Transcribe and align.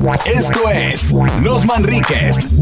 Esto 0.00 0.60
es 0.70 1.12
Los 1.42 1.66
Manriques. 1.66 2.36
Sin 2.36 2.54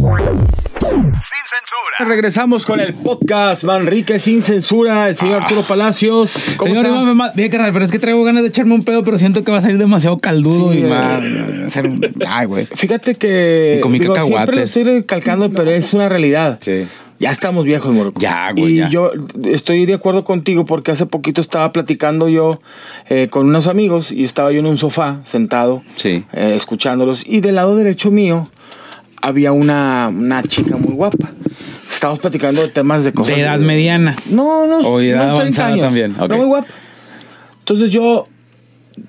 censura. 0.81 1.97
Regresamos 2.01 2.67
con 2.67 2.81
el 2.81 2.95
podcast 2.95 3.63
Manrique 3.63 4.19
sin 4.19 4.43
censura, 4.43 5.09
el 5.09 5.15
señor 5.15 5.43
Arturo 5.43 5.63
Palacios. 5.63 6.55
¿Cómo 6.57 6.71
Señor 6.73 6.87
está? 6.87 6.99
Iván 7.01 7.17
Femad- 7.17 7.35
bien, 7.35 7.49
carnal, 7.51 7.73
pero 7.73 7.85
es 7.85 7.93
que 7.93 8.01
traigo 8.01 8.25
ganas 8.25 8.43
de 8.43 8.49
echarme 8.49 8.75
un 8.75 8.85
pedo, 8.85 9.05
pero 9.05 9.19
siento 9.19 9.45
que 9.45 9.53
va 9.53 9.59
a 9.59 9.61
salir 9.61 9.79
demasiado 9.79 10.17
caldudo 10.19 10.73
Sí, 10.73 10.81
y 10.81 10.83
eh. 10.83 10.87
va 10.89 11.17
a 11.17 11.67
hacer 11.69 11.87
un... 11.87 12.05
Ay, 12.27 12.47
güey. 12.47 12.67
Fíjate 12.75 13.15
que 13.15 13.77
Y 13.79 13.83
comí 13.83 14.01
digo, 14.01 14.15
siempre 14.25 14.57
lo 14.57 14.63
estoy 14.63 14.83
recalcando, 14.85 15.51
pero 15.53 15.71
es 15.71 15.95
una 15.95 16.09
realidad. 16.09 16.59
Sí. 16.61 16.87
Ya 17.21 17.31
estamos 17.33 17.65
viejos, 17.65 17.93
Morocco. 17.93 18.21
Ya, 18.21 18.53
güey, 18.57 18.75
Y 18.75 18.77
ya. 18.79 18.89
yo 18.91 19.11
estoy 19.45 19.87
de 19.87 19.95
acuerdo 19.95 20.23
contigo 20.23 20.65
porque 20.65 20.93
hace 20.93 21.05
poquito 21.07 21.41
estaba 21.41 21.73
platicando 21.73 22.29
yo 22.29 22.61
eh, 23.09 23.27
con 23.29 23.47
unos 23.49 23.67
amigos 23.67 24.13
y 24.13 24.23
estaba 24.23 24.53
yo 24.53 24.61
en 24.61 24.67
un 24.67 24.79
sofá 24.79 25.21
sentado, 25.25 25.83
Sí. 25.97 26.25
eh, 26.33 26.53
escuchándolos. 26.55 27.25
Y 27.27 27.41
del 27.41 27.57
lado 27.57 27.75
derecho 27.75 28.13
mío 28.13 28.49
había 29.21 29.51
una, 29.51 30.09
una 30.15 30.43
chica 30.45 30.77
muy 30.77 30.93
guapa. 30.95 31.29
Estábamos 31.91 32.21
platicando 32.21 32.63
de 32.63 32.69
temas 32.69 33.03
de 33.05 33.13
cosas. 33.13 33.35
De 33.35 33.43
edad 33.43 33.59
mediana. 33.59 34.15
No, 34.31 34.67
no, 34.69 34.79
O 34.79 35.01
edad 35.01 35.31
no, 35.31 35.35
30 35.35 35.41
avanzada 35.41 35.69
años. 35.73 35.81
también, 35.81 36.15
ok. 36.21 36.29
No, 36.29 36.37
muy 36.37 36.47
guapa. 36.47 36.69
Entonces 37.59 37.91
yo, 37.91 38.29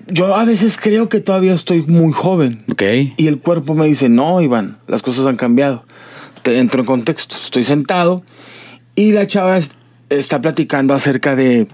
yo 0.08 0.34
a 0.34 0.44
veces 0.44 0.76
creo 0.82 1.08
que 1.08 1.20
todavía 1.20 1.54
estoy 1.54 1.82
muy 1.82 2.12
joven. 2.12 2.64
Ok. 2.72 2.82
Y 3.16 3.28
el 3.28 3.38
cuerpo 3.38 3.74
me 3.76 3.86
dice, 3.86 4.08
no, 4.08 4.40
Iván, 4.40 4.78
las 4.88 5.02
cosas 5.02 5.26
han 5.26 5.36
cambiado. 5.36 5.84
Entro 6.58 6.80
en 6.80 6.86
contexto. 6.86 7.36
Estoy 7.42 7.64
sentado 7.64 8.22
y 8.94 9.12
la 9.12 9.26
chava 9.26 9.56
es- 9.56 9.76
está 10.08 10.40
platicando 10.40 10.92
acerca 10.94 11.36
de, 11.36 11.68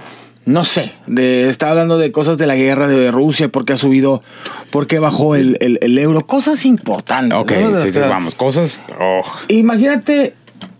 no 0.44 0.64
sé, 0.64 0.92
de, 1.06 1.48
está 1.48 1.70
hablando 1.70 1.96
de 1.98 2.12
cosas 2.12 2.36
de 2.38 2.46
la 2.46 2.54
guerra 2.56 2.86
de 2.86 3.10
Rusia, 3.10 3.48
porque 3.48 3.72
ha 3.72 3.76
subido, 3.76 4.22
porque 4.70 4.98
bajó 4.98 5.34
el, 5.36 5.56
el- 5.60 5.78
el 5.82 5.98
euro, 5.98 6.26
cosas 6.26 6.64
importantes. 6.66 7.38
Ok, 7.38 7.52
vamos, 8.08 8.34
cosas... 8.34 8.78
oh. 9.00 9.22
Imagínate, 9.48 10.34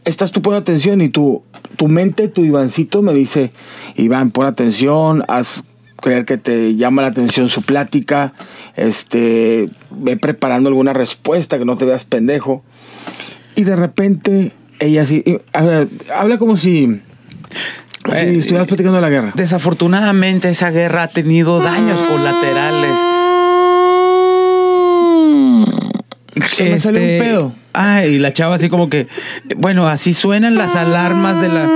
estás 0.05 0.33
tú 0.33 0.43
poniendo 0.43 0.63
atención 0.63 1.01
y 1.01 1.09
tu, 1.09 1.43
tu 1.77 1.89
mente, 1.89 2.29
tu 2.29 2.45
Ivancito 2.45 3.01
me 3.03 3.15
dice, 3.15 3.51
Iván, 3.97 4.31
pon 4.31 4.47
atención, 4.47 5.25
haz 5.29 5.63
creer 6.03 6.27
que 6.27 6.37
te 6.37 6.77
llama 6.77 7.01
la 7.03 7.09
atención 7.09 7.49
su 7.49 7.63
plática, 7.63 8.35
este, 8.77 9.71
ve 9.91 10.17
preparando 10.19 10.69
alguna 10.69 10.93
respuesta, 10.93 11.59
que 11.59 11.65
no 11.65 11.77
te 11.79 11.87
veas 11.87 12.05
pendejo. 12.05 12.63
Y 13.57 13.65
de 13.65 13.75
repente, 13.75 14.53
ella 14.79 15.03
y, 15.03 15.41
a 15.53 15.63
ver, 15.63 15.89
habla 16.15 16.39
como 16.39 16.57
si, 16.57 16.87
si 16.87 17.01
Eh, 18.13 18.37
estuvieras 18.39 18.69
platicando 18.69 18.97
de 18.97 19.03
la 19.03 19.11
guerra. 19.11 19.33
Desafortunadamente 19.35 20.49
esa 20.51 20.71
guerra 20.71 21.05
ha 21.05 21.09
tenido 21.09 21.59
daños 21.59 22.01
colaterales. 22.03 22.97
Se 26.47 26.65
me 26.65 26.79
salió 26.79 27.01
un 27.01 27.19
pedo. 27.19 27.53
Ay, 27.73 28.15
y 28.15 28.19
la 28.19 28.33
chava 28.33 28.57
así 28.57 28.69
como 28.69 28.91
que, 28.91 29.09
bueno, 29.57 29.89
así 29.89 30.15
suenan 30.15 30.57
las 30.57 30.77
alarmas 30.77 31.41
de 31.41 31.49
la... 31.49 31.69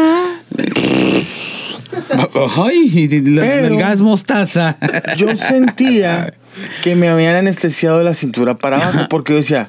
Ay, 2.57 3.07
del 3.09 3.77
gas 3.77 4.01
mostaza. 4.01 4.77
Yo 5.17 5.35
sentía 5.37 6.33
que 6.83 6.95
me 6.95 7.09
habían 7.09 7.37
anestesiado 7.37 7.99
de 7.99 8.05
la 8.05 8.15
cintura 8.15 8.59
para 8.59 8.77
abajo 8.77 9.07
porque 9.11 9.33
yo 9.33 9.37
decía, 9.39 9.69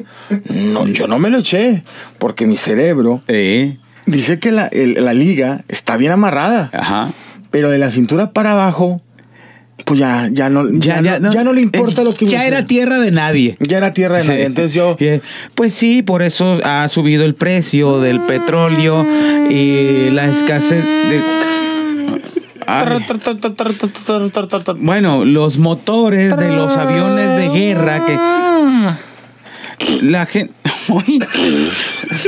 no, 0.49 0.87
yo 0.87 1.07
no 1.07 1.19
me 1.19 1.29
lo 1.29 1.39
eché, 1.39 1.83
porque 2.17 2.45
mi 2.45 2.57
cerebro 2.57 3.21
dice 4.05 4.39
que 4.39 4.51
la, 4.51 4.67
el- 4.67 5.03
la 5.03 5.13
liga 5.13 5.63
está 5.67 5.97
bien 5.97 6.11
amarrada, 6.11 6.69
ajá. 6.73 7.09
pero 7.51 7.69
de 7.69 7.77
la 7.77 7.91
cintura 7.91 8.31
para 8.31 8.51
abajo, 8.53 9.01
pues 9.85 9.99
ya, 9.99 10.29
ya, 10.31 10.49
no, 10.49 10.69
ya, 10.71 11.01
ya 11.01 11.43
no 11.43 11.53
le 11.53 11.61
importa 11.61 12.01
eh, 12.01 12.05
lo 12.05 12.13
que 12.15 12.25
Ya 12.27 12.45
era 12.45 12.65
tierra 12.65 12.99
de 12.99 13.11
nadie. 13.11 13.57
Ya 13.59 13.77
era 13.77 13.93
tierra 13.93 14.19
de 14.19 14.25
nadie. 14.25 14.45
Entonces 14.45 14.73
yo. 14.75 14.95
Pues 15.55 15.73
sí, 15.73 16.03
por 16.03 16.21
eso 16.21 16.59
ha 16.63 16.87
subido 16.87 17.25
el 17.25 17.33
precio 17.33 17.99
del 17.99 18.21
petróleo 18.21 19.03
y 19.49 20.09
la 20.11 20.27
escasez 20.27 20.83
de... 20.85 21.21
Bueno, 24.79 25.25
los 25.25 25.57
motores 25.57 26.37
de 26.37 26.55
los 26.55 26.77
aviones 26.77 27.37
de 27.37 27.49
guerra 27.49 28.05
que 28.05 28.17
la 30.01 30.25
gente 30.25 30.53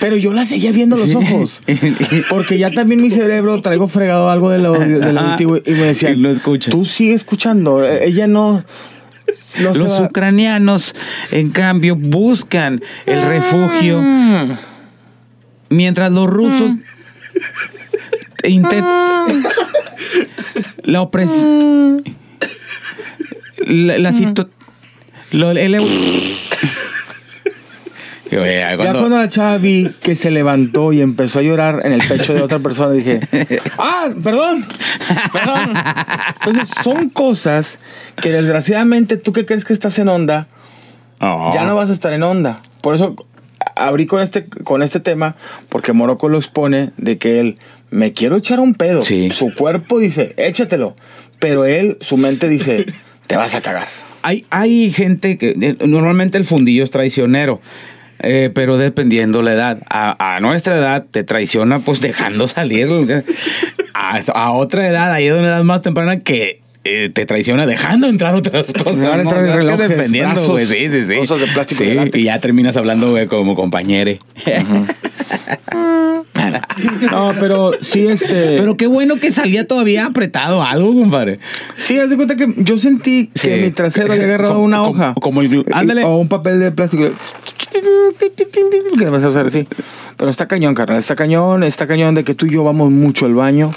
pero 0.00 0.16
yo 0.16 0.32
la 0.32 0.44
seguía 0.44 0.72
viendo 0.72 0.96
los 0.96 1.14
ojos. 1.14 1.60
Porque 2.30 2.58
ya 2.58 2.70
también 2.70 3.00
mi 3.00 3.10
cerebro 3.10 3.60
traigo 3.60 3.88
fregado 3.88 4.30
algo 4.30 4.50
de 4.50 4.58
lo, 4.58 4.78
de 4.78 5.12
lo 5.12 5.20
antiguo 5.20 5.58
y 5.64 5.70
me 5.70 5.86
decía, 5.86 6.10
Y 6.10 6.16
lo 6.16 6.30
escucha. 6.30 6.70
tú 6.70 6.84
sigue 6.84 7.14
escuchando. 7.14 7.84
Ella 7.84 8.26
no... 8.26 8.64
los 9.58 10.00
ucranianos 10.00 10.94
en 11.30 11.50
cambio 11.50 11.96
buscan 11.96 12.82
el 13.06 13.26
refugio 13.26 14.00
mientras 15.70 16.10
los 16.10 16.28
rusos 16.28 16.72
intentan 18.44 19.44
la 20.82 21.00
opresión 21.02 22.04
la, 23.66 23.98
la 23.98 24.12
situ- 24.12 24.48
lo- 25.32 25.50
el 25.50 25.74
eu- 25.74 26.36
Oye, 28.30 28.56
Ya 28.60 28.76
cuando- 28.76 28.98
cuando 29.00 29.16
la 29.16 29.28
chava 29.28 29.56
vi 29.56 29.90
que 30.02 30.14
se 30.14 30.30
levantó 30.30 30.92
y 30.92 31.00
empezó 31.00 31.38
a 31.38 31.42
llorar 31.42 31.80
en 31.86 31.92
el 31.92 32.06
pecho 32.06 32.34
de 32.34 32.42
otra 32.42 32.58
persona, 32.58 32.92
dije, 32.92 33.20
ah, 33.78 34.08
perdón, 34.22 34.66
perdón. 35.32 35.72
Entonces 36.44 36.68
son 36.84 37.08
cosas 37.08 37.78
que 38.20 38.30
desgraciadamente 38.30 39.16
tú 39.16 39.32
que 39.32 39.46
crees 39.46 39.64
que 39.64 39.72
estás 39.72 39.98
en 39.98 40.08
onda, 40.10 40.46
Oh. 41.20 41.50
ya 41.54 41.64
no 41.64 41.74
vas 41.74 41.88
a 41.88 41.94
estar 41.94 42.12
en 42.12 42.22
onda. 42.22 42.60
Por 42.82 42.94
eso 42.94 43.16
abrí 43.86 44.06
con 44.06 44.20
este, 44.22 44.46
con 44.46 44.82
este 44.82 45.00
tema, 45.00 45.36
porque 45.68 45.92
Morocco 45.92 46.28
lo 46.28 46.38
expone 46.38 46.90
de 46.96 47.18
que 47.18 47.40
él, 47.40 47.58
me 47.90 48.12
quiero 48.12 48.36
echar 48.36 48.60
un 48.60 48.74
pedo. 48.74 49.02
Sí. 49.04 49.30
Su 49.30 49.54
cuerpo 49.54 49.98
dice, 49.98 50.32
échatelo. 50.36 50.94
Pero 51.38 51.64
él, 51.64 51.96
su 52.00 52.16
mente 52.16 52.48
dice, 52.48 52.86
te 53.26 53.36
vas 53.36 53.54
a 53.54 53.60
cagar. 53.60 53.88
Hay, 54.22 54.44
hay 54.50 54.92
gente 54.92 55.38
que 55.38 55.56
eh, 55.60 55.76
normalmente 55.86 56.36
el 56.38 56.44
fundillo 56.44 56.82
es 56.84 56.90
traicionero. 56.90 57.60
eh, 58.20 58.50
pero 58.52 58.76
dependiendo 58.76 59.42
la 59.42 59.52
edad. 59.52 59.78
A, 59.88 60.36
a 60.36 60.40
nuestra 60.40 60.76
edad 60.76 61.06
te 61.10 61.22
traiciona 61.24 61.78
pues 61.78 62.00
dejando 62.00 62.48
salir. 62.48 62.88
A, 64.00 64.20
a 64.34 64.52
otra 64.52 64.86
edad, 64.88 65.12
ahí 65.12 65.26
es 65.26 65.34
una 65.34 65.48
edad 65.48 65.64
más 65.64 65.82
temprana 65.82 66.20
que 66.20 66.60
eh, 66.84 67.10
te 67.12 67.26
traiciona 67.26 67.66
dejando 67.66 68.06
entrar 68.08 68.34
otras 68.34 68.72
cosas. 68.84 68.96
¿no? 68.96 69.14
relojes, 69.30 69.88
dependiendo, 69.88 70.46
güey. 70.48 70.64
Sí, 70.66 70.88
sí, 70.90 71.04
sí. 71.06 71.16
cosas 71.16 71.40
de 71.40 71.46
plástico 71.48 71.82
y 71.82 71.86
de 71.86 71.92
Sí, 71.92 71.96
látex. 71.98 72.16
y 72.18 72.22
ya 72.24 72.38
terminas 72.40 72.76
hablando 72.76 73.10
güey, 73.10 73.26
como 73.26 73.54
compañere. 73.54 74.18
No, 77.10 77.34
pero 77.38 77.72
sí, 77.80 78.06
este... 78.06 78.56
pero 78.58 78.76
qué 78.76 78.86
bueno 78.86 79.16
que 79.16 79.32
salía 79.32 79.66
todavía 79.66 80.06
apretado 80.06 80.62
algo, 80.62 80.94
compadre. 80.94 81.40
Sí, 81.76 81.98
haz 81.98 82.08
de 82.10 82.16
cuenta 82.16 82.36
que 82.36 82.46
yo 82.58 82.78
sentí 82.78 83.26
que 83.40 83.56
mi 83.58 83.70
trasero 83.70 84.12
había 84.12 84.24
agarrado 84.24 84.54
Como- 84.54 84.64
una 84.64 84.78
como- 84.78 84.90
hoja. 84.90 85.14
como 85.20 85.42
el 85.42 85.50
glu- 85.50 85.64
Y- 85.66 85.70
ándale. 85.72 86.04
O 86.04 86.16
un 86.16 86.28
papel 86.28 86.60
de 86.60 86.72
plástico. 86.72 87.04
Que 88.98 89.04
me 89.04 89.10
vas 89.10 89.24
a 89.24 89.28
hacer 89.28 89.46
así. 89.46 89.66
Pero 90.18 90.30
está 90.30 90.46
cañón, 90.46 90.74
carnal. 90.74 90.98
Está 90.98 91.14
cañón, 91.14 91.62
está 91.62 91.86
cañón 91.86 92.14
de 92.14 92.24
que 92.24 92.34
tú 92.34 92.44
y 92.46 92.50
yo 92.50 92.64
vamos 92.64 92.90
mucho 92.90 93.24
al 93.24 93.34
baño. 93.34 93.72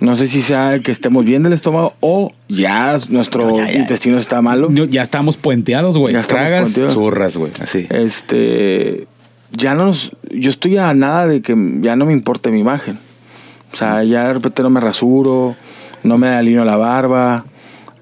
No 0.00 0.14
sé 0.16 0.26
si 0.28 0.42
sea 0.42 0.78
que 0.80 0.90
estemos 0.92 1.24
bien 1.24 1.42
del 1.42 1.54
estómago 1.54 1.94
o 2.00 2.32
ya 2.48 2.98
nuestro 3.08 3.48
No, 3.48 3.56
ya, 3.56 3.72
ya. 3.72 3.78
intestino 3.80 4.18
está 4.18 4.40
malo. 4.42 4.70
Ya 4.70 5.02
estamos 5.02 5.36
puenteados, 5.38 5.96
güey. 5.98 6.12
Ya 6.12 6.20
estamos 6.20 6.44
Tragas, 6.46 6.62
puenteados. 6.62 6.92
zurras, 6.92 7.36
güey. 7.36 7.52
Así. 7.60 7.86
Este. 7.90 9.06
Ya 9.52 9.74
no 9.74 9.86
nos. 9.86 10.12
Yo 10.30 10.50
estoy 10.50 10.76
a 10.76 10.92
nada 10.92 11.26
de 11.26 11.40
que 11.40 11.56
ya 11.80 11.96
no 11.96 12.04
me 12.04 12.12
importe 12.12 12.50
mi 12.50 12.60
imagen. 12.60 12.98
O 13.72 13.76
sea, 13.76 14.04
ya 14.04 14.26
de 14.28 14.34
repente 14.34 14.62
no 14.62 14.68
me 14.70 14.80
rasuro, 14.80 15.56
no 16.02 16.18
me 16.18 16.28
alineo 16.28 16.64
la 16.66 16.76
barba. 16.76 17.46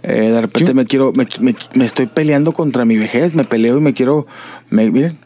eh, 0.02 0.30
de 0.30 0.40
repente 0.40 0.74
me 0.74 0.86
quiero. 0.86 1.12
Me, 1.14 1.26
me- 1.40 1.54
me 1.74 1.84
estoy 1.84 2.06
peleando 2.06 2.50
contra 2.52 2.84
mi 2.84 2.96
vejez. 2.96 3.34
Me 3.34 3.44
peleo 3.44 3.78
y 3.78 3.80
me 3.80 3.94
quiero. 3.94 4.26
Me, 4.70 4.90
miren. 4.90 5.18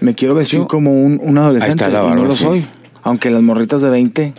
Me 0.00 0.14
quiero 0.14 0.34
vestir 0.34 0.60
Yo- 0.60 0.66
como 0.68 0.92
un, 1.02 1.20
un 1.22 1.38
adolescente. 1.38 1.84
Ahí 1.84 1.90
está 1.90 2.02
la 2.02 2.06
y 2.06 2.10
no 2.10 2.16
barba, 2.16 2.26
lo 2.28 2.34
sí. 2.34 2.44
soy. 2.44 2.66
Aunque 3.02 3.30
las 3.30 3.42
morritas 3.42 3.80
de 3.82 3.90
20 3.90 4.32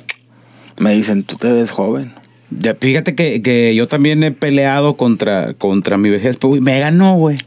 me 0.77 0.93
dicen, 0.93 1.23
tú 1.23 1.35
te 1.37 1.51
ves 1.51 1.71
joven. 1.71 2.13
Ya, 2.51 2.75
fíjate 2.75 3.13
que, 3.15 3.41
que 3.41 3.75
yo 3.75 3.87
también 3.87 4.23
he 4.23 4.31
peleado 4.31 4.95
contra, 4.95 5.53
contra 5.53 5.97
mi 5.97 6.09
vejez, 6.09 6.37
pero 6.37 6.49
güey, 6.49 6.61
me 6.61 6.79
ganó, 6.79 7.15
güey. 7.15 7.37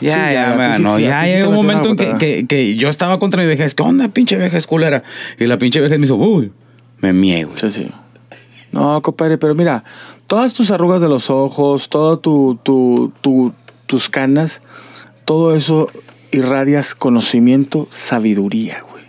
Ya, 0.00 0.12
Sí, 0.12 0.18
ya, 0.18 0.32
ya, 0.32 0.54
me 0.56 0.68
ganó. 0.68 0.96
sí, 0.96 1.02
ya 1.02 1.26
llegó 1.26 1.50
un 1.50 1.56
momento 1.56 1.90
en 1.90 2.18
que, 2.18 2.46
que 2.46 2.76
yo 2.76 2.88
estaba 2.88 3.18
contra 3.18 3.42
mi 3.42 3.48
vejez. 3.48 3.74
¿Qué 3.74 3.82
onda, 3.82 4.08
pinche 4.08 4.36
vejez 4.36 4.66
culera? 4.66 5.02
Y 5.38 5.46
la 5.46 5.58
pinche 5.58 5.80
vejez 5.80 5.98
me 5.98 6.04
hizo, 6.06 6.16
uy, 6.16 6.52
me 7.00 7.12
miego. 7.12 7.52
Sí, 7.56 7.70
sí. 7.72 7.88
No, 8.70 9.00
compadre, 9.02 9.38
pero 9.38 9.54
mira, 9.54 9.82
todas 10.26 10.52
tus 10.54 10.70
arrugas 10.70 11.00
de 11.00 11.08
los 11.08 11.30
ojos, 11.30 11.88
todo 11.88 12.18
tu, 12.18 12.58
tu, 12.62 13.12
tu- 13.22 13.52
tus 13.86 14.08
canas, 14.10 14.60
todo 15.24 15.54
eso 15.54 15.90
irradias 16.32 16.94
conocimiento, 16.94 17.88
sabiduría, 17.90 18.82
güey. 18.90 19.04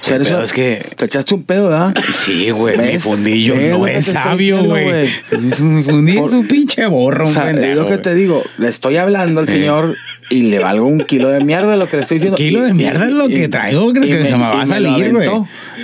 O 0.00 0.04
sea, 0.04 0.16
eres 0.16 0.30
una- 0.30 0.44
es 0.44 0.52
que- 0.52 0.84
Te 0.96 1.04
echaste 1.06 1.34
un 1.34 1.42
pedo, 1.42 1.68
¿verdad? 1.68 1.94
Sí, 2.24 2.50
güey, 2.50 2.78
mi 2.78 2.98
fundillo 2.98 3.54
¿Ves 3.56 3.70
lo 3.72 3.78
no 3.78 3.86
es 3.88 4.06
sabio, 4.06 4.62
güey. 4.64 5.10
un 5.60 5.84
fundillo, 5.84 6.26
es 6.26 6.32
un 6.32 6.46
pinche 6.48 6.86
borro, 6.86 7.24
O 7.24 7.28
un 7.28 7.34
sea, 7.34 7.44
pendejo, 7.46 7.68
es 7.70 7.76
lo 7.76 7.84
que 7.84 7.90
güey. 7.90 8.02
te 8.02 8.14
digo. 8.14 8.42
Le 8.58 8.68
estoy 8.68 8.96
hablando 8.96 9.40
al 9.40 9.48
señor 9.48 9.96
y 10.30 10.42
le 10.42 10.58
valgo 10.58 10.86
un 10.86 11.00
kilo 11.00 11.30
de 11.30 11.42
mierda 11.44 11.76
lo 11.76 11.88
que 11.88 11.96
le 11.96 12.02
estoy 12.02 12.16
diciendo. 12.16 12.36
Kilo 12.36 12.62
de 12.62 12.74
mierda 12.74 13.04
es 13.06 13.12
lo 13.12 13.28
que 13.28 13.48
traigo, 13.48 13.92
creo 13.92 14.04
que 14.04 14.26
se 14.26 14.36
me 14.36 14.42
va 14.42 14.62
a 14.62 14.66
salir, 14.66 15.12
güey. 15.12 15.28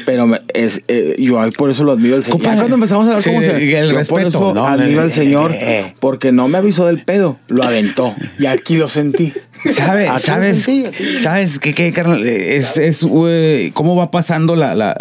Pero 0.06 0.26
me- 0.26 0.40
es, 0.52 0.82
eh, 0.88 1.16
yo 1.18 1.40
por 1.56 1.70
eso 1.70 1.82
lo 1.84 1.92
admiro 1.92 2.16
al 2.16 2.22
señor. 2.22 2.42
Ya 2.42 2.56
cuando 2.56 2.74
empezamos 2.74 3.04
a 3.06 3.08
hablar 3.08 3.22
Sí, 3.22 3.30
cómo 3.30 3.40
se 3.42 3.56
el 3.56 3.88
yo 3.90 3.96
respeto, 3.96 4.08
por 4.08 4.20
eso 4.26 4.54
¿no? 4.54 4.66
admiro 4.66 5.00
al 5.02 5.08
Eh, 5.08 5.12
señor 5.12 5.52
eh. 5.54 5.94
porque 6.00 6.30
no 6.32 6.46
me 6.48 6.58
avisó 6.58 6.86
del 6.86 7.02
pedo, 7.04 7.38
lo 7.48 7.62
aventó. 7.62 8.14
Y 8.38 8.46
aquí 8.46 8.76
lo 8.76 8.88
sentí. 8.88 9.32
¿Sabes? 9.64 10.10
¿Sabes? 10.20 10.68
¿Sabes 11.20 11.58
qué, 11.58 11.72
qué, 11.72 11.90
carnal? 11.92 12.22
Es, 12.26 12.76
es, 12.76 13.02
güey, 13.02 13.70
cómo 13.70 13.96
va 13.96 14.10
pasando 14.10 14.56
la, 14.56 14.74
la, 14.74 14.94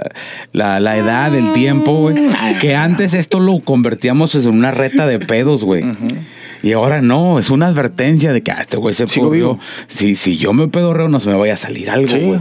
la, 0.54 0.80
la 0.80 0.96
edad, 0.98 1.36
el 1.36 1.52
tiempo, 1.52 2.00
güey. 2.00 2.16
Que 2.62 2.74
antes 2.74 3.14
esto 3.14 3.42
lo 3.42 3.60
convertíamos 3.60 4.36
en 4.36 4.48
una 4.48 4.72
reta 4.72 5.06
de 5.06 5.20
pedos, 5.20 5.66
güey. 5.66 5.84
Y 6.64 6.72
ahora 6.74 7.02
no, 7.02 7.38
es 7.40 7.50
una 7.52 7.68
advertencia 7.68 8.32
de 8.34 8.42
que 8.42 8.52
ah, 8.52 8.62
este 8.62 8.78
güey 8.78 8.94
se 8.96 9.08
Sigo 9.08 9.30
vivo. 9.30 9.60
Si, 9.88 10.16
si 10.16 10.38
yo 10.38 10.54
me 10.54 10.68
pedorreo, 10.70 11.10
no 11.10 11.20
se 11.20 11.30
me 11.30 11.36
vaya 11.36 11.54
a 11.54 11.58
salir 11.58 11.90
algo, 11.90 12.08
Sí. 12.08 12.20
güey. 12.20 12.40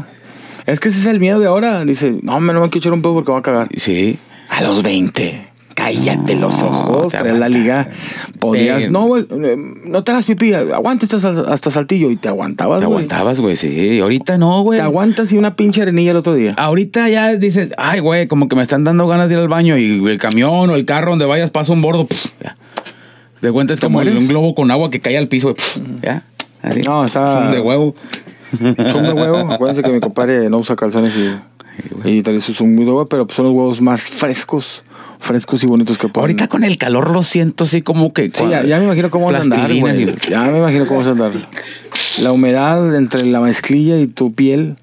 Es 0.64 0.78
que 0.78 0.88
ese 0.90 1.00
es 1.00 1.06
el 1.06 1.18
miedo 1.18 1.40
de 1.40 1.46
ahora. 1.48 1.84
Dice, 1.84 2.14
no, 2.22 2.38
me 2.38 2.52
no 2.52 2.60
me 2.60 2.68
quiero 2.70 2.78
echar 2.82 2.92
un 2.92 3.02
pedo 3.02 3.14
porque 3.14 3.32
va 3.32 3.38
a 3.38 3.42
cagar. 3.42 3.68
Sí. 3.76 4.16
A 4.48 4.62
los 4.62 4.82
20. 4.84 5.48
Cállate 5.74 6.36
los 6.36 6.62
ojos, 6.62 7.10
traes 7.10 7.36
la 7.38 7.48
liga. 7.48 7.88
Podías, 8.38 8.84
Te- 8.84 8.90
no, 8.90 9.06
güey, 9.06 9.26
no 9.86 10.04
te 10.04 10.12
hagas 10.12 10.26
pipí, 10.26 10.52
aguanta 10.52 11.06
hasta, 11.06 11.30
hasta 11.50 11.70
saltillo 11.70 12.10
y 12.10 12.16
te 12.16 12.28
aguantabas, 12.28 12.80
Te 12.80 12.84
aguantabas, 12.84 13.40
güey, 13.40 13.56
sí. 13.56 13.98
Ahorita 13.98 14.36
no, 14.36 14.62
güey. 14.62 14.76
Te 14.78 14.82
aguantas 14.84 15.32
y 15.32 15.38
una 15.38 15.56
pinche 15.56 15.80
arenilla 15.82 16.10
el 16.10 16.18
otro 16.18 16.34
día. 16.34 16.54
Ahorita 16.58 17.08
ya 17.08 17.34
dices, 17.36 17.70
ay, 17.78 18.00
güey, 18.00 18.28
como 18.28 18.48
que 18.48 18.54
me 18.54 18.62
están 18.62 18.84
dando 18.84 19.06
ganas 19.08 19.30
de 19.30 19.34
ir 19.36 19.40
al 19.40 19.48
baño 19.48 19.78
y 19.78 20.04
el 20.06 20.18
camión 20.18 20.68
o 20.70 20.76
el 20.76 20.84
carro 20.84 21.10
donde 21.10 21.24
vayas 21.24 21.50
pasa 21.50 21.72
un 21.72 21.80
bordo. 21.82 22.06
pf, 22.06 22.28
ya. 22.44 22.56
De 23.42 23.52
cuenta 23.52 23.74
es 23.74 23.80
¿Te 23.80 23.86
como 23.86 23.98
un 23.98 24.28
globo 24.28 24.54
con 24.54 24.70
agua 24.70 24.90
que 24.90 25.00
cae 25.00 25.18
al 25.18 25.28
piso. 25.28 25.54
pf, 25.54 25.80
ya. 26.02 26.22
Así. 26.62 26.80
No, 26.80 27.04
está- 27.04 27.32
Son 27.34 27.50
de 27.52 27.60
huevo. 27.60 27.94
Son 28.90 29.02
de 29.02 29.12
huevo. 29.12 29.52
Acuérdense 29.52 29.82
que 29.82 29.90
mi 29.90 30.00
compadre 30.00 30.48
no 30.48 30.58
usa 30.58 30.76
calzones 30.76 31.12
y, 31.16 32.08
y 32.08 32.22
tal 32.22 32.34
vez 32.34 32.48
es 32.48 32.60
un 32.60 32.74
muy 32.74 32.84
de 32.84 32.90
huevo, 32.92 33.06
pero 33.06 33.26
son 33.28 33.46
los 33.46 33.54
huevos 33.54 33.80
más 33.80 34.00
frescos, 34.02 34.82
frescos 35.18 35.64
y 35.64 35.66
bonitos 35.66 35.98
que 35.98 36.06
pueden. 36.08 36.22
Ahorita 36.30 36.48
con 36.48 36.62
el 36.62 36.78
calor 36.78 37.10
lo 37.10 37.22
siento 37.24 37.64
así 37.64 37.82
como 37.82 38.12
que. 38.12 38.30
Sí, 38.32 38.44
ya, 38.48 38.62
ya 38.62 38.78
me 38.78 38.84
imagino 38.84 39.10
cómo 39.10 39.26
vas 39.26 39.34
a 39.34 39.40
andar. 39.40 39.72
Ya 40.28 40.42
me 40.44 40.58
imagino 40.58 40.86
cómo 40.86 41.00
vas 41.00 41.08
a 41.08 41.12
andar. 41.12 41.32
La 42.20 42.30
humedad 42.32 42.94
entre 42.94 43.24
la 43.26 43.40
mezclilla 43.40 43.98
y 43.98 44.06
tu 44.06 44.32
piel. 44.32 44.76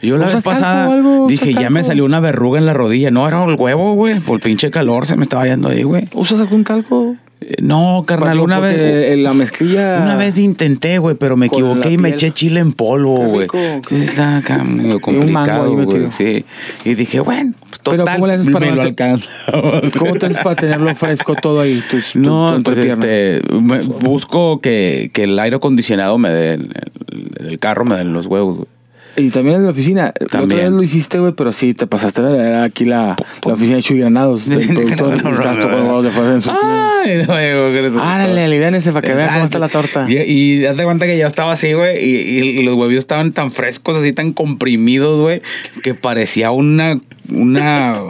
Yo 0.00 0.16
la 0.16 0.26
vez 0.26 0.34
¿Usas 0.36 0.44
talco 0.44 0.60
pasada 0.60 0.92
algo? 0.92 1.26
dije, 1.26 1.50
¿Usas 1.50 1.62
ya 1.64 1.68
me 1.70 1.82
salió 1.84 2.04
una 2.04 2.20
verruga 2.20 2.58
en 2.60 2.64
la 2.66 2.72
rodilla. 2.74 3.10
No, 3.10 3.26
era 3.28 3.44
el 3.44 3.56
huevo, 3.58 3.94
güey. 3.94 4.20
Por 4.20 4.36
el 4.36 4.40
pinche 4.40 4.70
calor 4.70 5.06
se 5.06 5.16
me 5.16 5.22
estaba 5.22 5.44
yendo 5.46 5.68
ahí, 5.68 5.82
güey. 5.82 6.08
¿Usas 6.14 6.40
algún 6.40 6.62
talco? 6.64 7.16
No, 7.60 8.04
carnal, 8.06 8.40
una 8.40 8.58
vez. 8.60 9.12
en 9.12 9.22
la 9.24 9.34
mezclilla. 9.34 10.00
Una 10.02 10.16
vez 10.16 10.38
intenté, 10.38 10.98
güey, 10.98 11.16
pero 11.16 11.36
me 11.36 11.46
equivoqué 11.46 11.92
y 11.92 11.98
me 11.98 12.10
eché 12.10 12.30
chile 12.32 12.60
en 12.60 12.72
polvo, 12.72 13.16
güey. 13.16 13.48
Sí, 13.88 13.96
está 13.96 14.38
acá 14.38 14.62
medio 14.64 15.00
complicado, 15.00 15.72
güey. 15.74 16.08
Sí. 16.12 16.44
Y 16.84 16.94
dije, 16.94 17.20
bueno, 17.20 17.54
pues 17.60 17.80
Pero 17.84 17.96
total, 17.98 18.14
¿cómo 18.16 18.26
le 18.26 18.32
haces 18.34 18.48
para 18.50 18.66
me 18.66 18.76
lo 18.76 18.82
alcanzaba. 18.82 19.80
¿Cómo 19.98 20.14
te 20.14 20.26
haces 20.26 20.38
para 20.40 20.56
tenerlo 20.56 20.94
fresco 20.94 21.34
todo 21.34 21.60
ahí? 21.60 21.82
Tus, 21.90 22.12
tu- 22.12 22.18
No, 22.20 22.56
tu 22.56 22.62
pues 22.64 22.78
entrepierna? 22.78 23.04
este, 23.38 23.52
me- 23.60 23.80
busco 23.82 24.60
que, 24.60 25.10
que 25.12 25.24
el 25.24 25.38
aire 25.38 25.56
acondicionado 25.56 26.18
me 26.18 26.30
dé, 26.30 26.54
el, 26.54 26.72
el- 27.10 27.46
el 27.48 27.58
carro 27.58 27.84
me 27.84 27.96
den 27.96 28.12
los 28.12 28.26
huevos, 28.26 28.56
güey. 28.56 28.68
Y 29.16 29.30
también 29.30 29.56
en 29.56 29.64
la 29.64 29.70
oficina. 29.70 30.04
La 30.18 30.24
otra 30.26 30.40
También. 30.40 30.60
vez 30.62 30.70
lo 30.72 30.82
hiciste, 30.82 31.18
güey, 31.18 31.32
pero 31.32 31.52
sí, 31.52 31.74
te 31.74 31.86
pasaste. 31.86 32.20
a 32.20 32.24
ver, 32.24 32.40
Era 32.40 32.64
aquí 32.64 32.84
la, 32.84 33.16
la 33.46 33.52
oficina 33.52 33.76
de 33.76 33.82
Chuy 33.82 33.98
Granados, 34.00 34.48
del 34.48 34.66
productor. 34.66 35.14
y 35.14 35.28
estabas 35.32 35.58
tocando 35.60 35.84
huevos 35.84 36.04
de 36.04 36.10
fuera 36.10 36.32
en 36.34 36.40
su 36.42 36.50
Ay, 36.50 37.18
no, 37.18 37.26
güey, 37.26 37.72
que 37.72 37.78
eres- 37.78 37.92
Árale, 38.00 38.44
aliviánese 38.44 38.92
para 38.92 39.06
que 39.06 39.14
vea 39.14 39.32
cómo 39.34 39.44
está 39.44 39.58
la 39.58 39.68
torta. 39.68 40.06
Y, 40.10 40.16
y 40.18 40.66
hazte 40.66 40.84
cuenta 40.84 41.06
que 41.06 41.18
yo 41.18 41.26
estaba 41.26 41.52
así, 41.52 41.72
güey, 41.74 42.02
y, 42.04 42.38
y 42.60 42.62
los 42.64 42.74
huevillos 42.74 43.00
estaban 43.04 43.32
tan 43.32 43.52
frescos, 43.52 43.96
así 43.98 44.12
tan 44.12 44.32
comprimidos, 44.32 45.20
güey, 45.20 45.42
que 45.82 45.94
parecía 45.94 46.50
una, 46.50 47.00
una, 47.32 48.02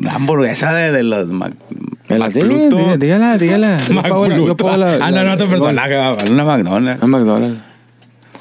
una 0.00 0.10
hamburguesa 0.14 0.72
de, 0.74 0.92
de 0.92 1.02
los 1.02 1.28
Mac, 1.28 1.52
Dígala, 2.08 3.36
dígala. 3.38 3.78
Yo 3.88 4.56
pago 4.56 4.76
la- 4.76 4.94
Ah, 5.04 5.10
no, 5.10 5.24
no, 5.24 5.32
otro 5.34 5.48
personaje, 5.48 5.96
una 6.30 6.44
McDonald's. 6.44 7.02
A 7.02 7.06
McDonald's. 7.06 7.58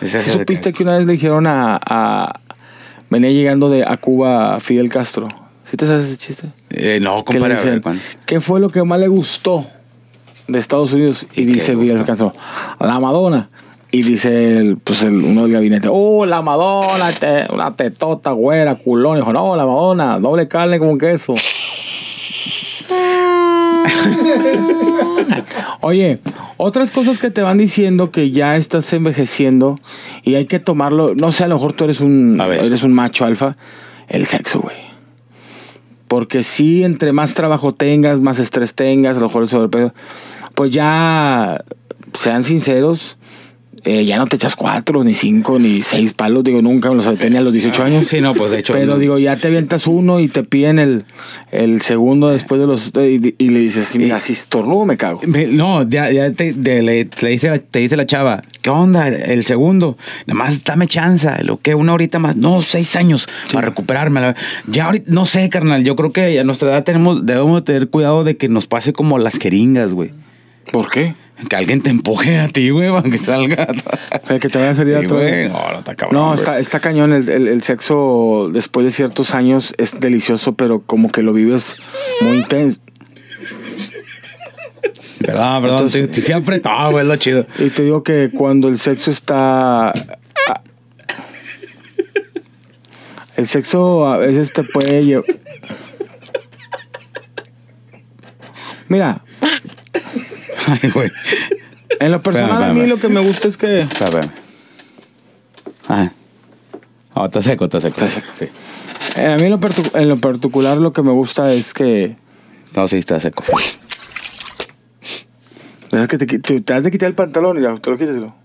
¿Sí 0.02 0.20
supiste 0.20 0.74
que 0.74 0.84
una 0.84 0.98
vez 0.98 1.06
le 1.06 1.14
dijeron 1.14 1.48
a, 1.48 1.80
a- 1.86 2.40
Venía 3.10 3.30
llegando 3.32 3.70
de 3.70 3.84
a 3.86 3.98
Cuba 3.98 4.60
Fidel 4.60 4.90
Castro. 4.90 5.28
¿Sí 5.64 5.78
te 5.78 5.86
sabes 5.86 6.06
ese 6.06 6.18
chiste? 6.18 6.48
Eh, 6.72 7.00
no, 7.02 7.24
compadre, 7.24 7.80
¿cuál? 7.82 8.00
¿qué 8.26 8.42
fue 8.42 8.60
lo 8.60 8.70
que 8.70 8.84
más 8.84 9.00
le 9.00 9.08
gustó 9.08 9.66
de 10.48 10.58
Estados 10.60 10.92
Unidos? 10.94 11.26
Y 11.34 11.46
¿Qué 11.46 11.54
dice 11.54 11.78
Fidel? 11.78 12.04
Castro, 12.04 12.34
la 12.80 13.00
Madonna. 13.00 13.50
Y 13.92 14.02
dice 14.04 14.58
el, 14.58 14.78
pues 14.78 15.04
el, 15.04 15.14
uno 15.24 15.44
del 15.44 15.54
gabinete, 15.54 15.88
oh, 15.90 16.26
la 16.26 16.42
Madonna, 16.42 17.12
te- 17.18 17.46
una 17.54 17.74
tetota, 17.76 18.32
güera, 18.32 18.76
culón. 18.76 19.16
Y 19.18 19.20
dijo, 19.22 19.32
no, 19.32 19.56
la 19.56 19.66
Madonna, 19.66 20.20
doble 20.20 20.48
carne 20.48 20.80
como 20.80 20.98
queso. 20.98 21.36
Oye, 25.82 26.20
otras 26.58 26.92
cosas 26.92 27.20
que 27.20 27.32
te 27.32 27.42
van 27.42 27.58
diciendo 27.58 28.12
que 28.12 28.32
ya 28.32 28.56
estás 28.56 28.92
envejeciendo 28.94 29.80
y 30.24 30.36
hay 30.36 30.46
que 30.46 30.60
tomarlo, 30.60 31.16
no 31.16 31.32
sé, 31.32 31.44
a 31.44 31.48
lo 31.48 31.56
mejor 31.56 31.74
tú 31.74 31.84
eres 31.84 32.00
un, 32.00 32.40
eres 32.42 32.84
un 32.84 32.94
macho 32.94 33.26
alfa, 33.26 33.56
el 34.08 34.26
sexo, 34.26 34.62
güey. 34.62 34.78
Porque 36.08 36.44
sí, 36.44 36.84
entre 36.84 37.12
más 37.12 37.34
trabajo 37.34 37.74
tengas, 37.74 38.20
más 38.20 38.40
estrés 38.40 38.76
tengas, 38.76 39.18
a 39.18 39.20
lo 39.20 39.28
mejor 39.28 39.44
el 39.44 39.50
sobrepeso, 39.50 39.94
pues 40.54 40.72
ya, 40.72 41.64
sean 42.14 42.44
sinceros, 42.44 43.18
eh, 43.86 44.04
ya 44.04 44.18
no 44.18 44.26
te 44.28 44.36
echas 44.36 44.56
cuatro, 44.56 45.04
ni 45.04 45.14
cinco, 45.14 45.60
ni 45.60 45.82
seis 45.84 46.14
palos. 46.14 46.44
Digo, 46.44 46.62
nunca 46.62 46.90
me 46.90 46.96
los 46.96 47.06
aventé 47.08 47.38
a 47.38 47.42
los 47.42 47.54
18 47.54 47.84
años. 47.84 48.08
Sí, 48.08 48.20
no, 48.20 48.34
pues 48.34 48.52
de 48.52 48.60
hecho. 48.60 48.74
Pero 48.74 48.94
no. 48.94 48.98
digo, 49.00 49.20
ya 49.20 49.38
te 49.38 49.48
avientas 49.48 49.86
uno 49.88 50.20
y 50.20 50.28
te 50.28 50.44
piden 50.44 50.80
el, 50.80 51.06
el 51.52 51.82
segundo 51.82 52.30
después 52.30 52.60
de 52.60 52.68
los... 52.68 52.92
Y, 52.98 53.36
y 53.38 53.50
le 53.50 53.60
dices, 53.60 53.88
sí, 53.88 54.00
mira, 54.00 54.20
si 54.20 54.34
estornudo 54.34 54.86
me 54.86 54.98
cago. 54.98 55.22
Me- 55.28 55.46
no, 55.48 55.88
ya, 55.88 56.12
ya 56.12 56.32
te, 56.32 56.54
de- 56.54 56.82
le, 56.82 57.08
le 57.22 57.30
dice 57.30 57.50
la, 57.52 57.60
te 57.60 57.80
dice 57.80 57.96
la 57.96 58.06
chava, 58.06 58.42
¿qué 58.62 58.70
onda? 58.70 59.08
El 59.08 59.46
segundo, 59.46 59.98
nada 60.26 60.38
más 60.38 60.64
dame 60.64 60.88
chance, 60.88 61.30
lo 61.44 61.62
que 61.62 61.76
una 61.76 61.94
horita 61.94 62.18
más, 62.20 62.36
no, 62.36 62.62
seis 62.64 62.96
años 62.96 63.28
para 63.54 63.68
recuperarme. 63.68 64.20
la- 64.22 64.36
Ya 64.68 64.86
ahorita, 64.86 65.06
no 65.12 65.26
sé, 65.26 65.48
carnal, 65.50 65.84
yo 65.84 65.96
creo 65.96 66.12
que 66.12 66.40
a 66.40 66.44
nuestra 66.44 66.70
edad 66.72 66.84
tenemos, 66.84 67.26
debemos 67.26 67.64
tener 67.64 67.88
cuidado 67.90 68.24
de 68.24 68.36
que 68.38 68.50
nos 68.50 68.66
pase 68.68 68.94
como 68.94 69.20
las 69.20 69.38
jeringas, 69.38 69.94
güey. 69.94 70.12
¿Por 70.72 70.90
qué? 70.90 71.14
Que 71.50 71.56
alguien 71.58 71.82
te 71.82 71.90
empuje 71.90 72.40
a 72.40 72.48
ti, 72.48 72.70
güey, 72.70 72.90
para 72.90 73.10
que 73.10 73.18
salga. 73.18 73.68
El 74.30 74.40
que 74.40 74.48
te 74.50 74.58
vaya 74.58 74.72
a 74.72 74.74
salir 74.74 74.96
a 74.96 75.02
todo. 75.06 75.20
güey, 75.20 75.50
no, 75.50 75.72
no 75.72 75.80
está 75.80 75.94
cabrón. 75.96 76.22
No, 76.22 76.34
está, 76.34 76.60
está 76.60 76.80
cañón. 76.80 77.12
El, 77.14 77.28
el- 77.30 77.48
el 77.50 77.62
sexo 77.62 78.50
después 78.54 78.86
de 78.86 78.92
ciertos 78.92 79.36
años 79.36 79.74
es 79.78 80.00
delicioso, 80.00 80.56
pero 80.56 80.82
como 80.82 81.12
que 81.12 81.22
lo 81.22 81.34
vives 81.34 81.76
muy 82.22 82.38
intenso. 82.38 82.80
Perdón, 85.20 85.62
perdón, 85.62 85.78
Entonces- 85.78 86.08
te, 86.10 86.16
te 86.16 86.22
siempre 86.22 86.60
todo, 86.60 86.92
güey, 86.92 87.04
es 87.04 87.08
lo 87.10 87.16
chido. 87.18 87.46
Y 87.60 87.70
te 87.70 87.84
digo 87.84 88.02
que 88.04 88.30
cuando 88.34 88.68
el 88.70 88.78
sexo 88.80 89.12
está... 89.12 89.90
ah, 89.90 90.62
El 93.36 93.46
sexo 93.46 94.08
a 94.08 94.18
veces 94.18 94.54
te 94.54 94.64
puede 94.64 95.04
llevar... 95.04 95.26
Mira, 98.88 99.24
Ay, 100.68 100.90
güey. 100.90 101.12
en 102.00 102.12
lo 102.12 102.22
personal 102.22 102.64
a 102.64 102.74
mí 102.74 102.86
lo 102.88 102.98
que 102.98 103.08
me 103.10 103.20
gusta 103.22 103.48
es 103.48 103.58
que... 103.58 103.82
Espérame. 103.82 104.30
Ajá. 105.88 106.14
Oh, 107.14 107.26
está 107.26 107.42
seco, 107.42 107.66
está 107.66 107.80
seco. 107.82 107.96
Está 108.04 108.10
seco. 108.10 108.28
Sí. 108.40 108.48
eh, 109.18 109.28
a 109.28 109.36
mí 109.38 109.44
en 109.44 109.52
lo, 109.52 109.60
partu- 109.60 109.92
en 110.00 110.10
lo 110.10 110.18
particular 110.18 110.78
lo 110.78 110.92
que 110.94 111.02
me 111.02 111.12
gusta 111.12 111.52
es 111.54 111.74
que... 111.74 112.16
No, 112.76 112.88
sí, 112.88 112.98
está 112.98 113.20
seco. 113.20 113.44
Es 115.92 116.08
que 116.08 116.18
te, 116.18 116.28
qui- 116.28 116.42
te, 116.42 116.60
te 116.62 116.74
has 116.74 116.84
de 116.84 116.92
quitar 116.92 117.08
el 117.08 117.16
pantalón 117.16 117.58
y 117.58 117.62
ya, 117.62 117.76
te 117.78 117.90
lo 117.90 117.98
quitas. 117.98 118.16
y 118.16 118.20
lo- 118.20 118.36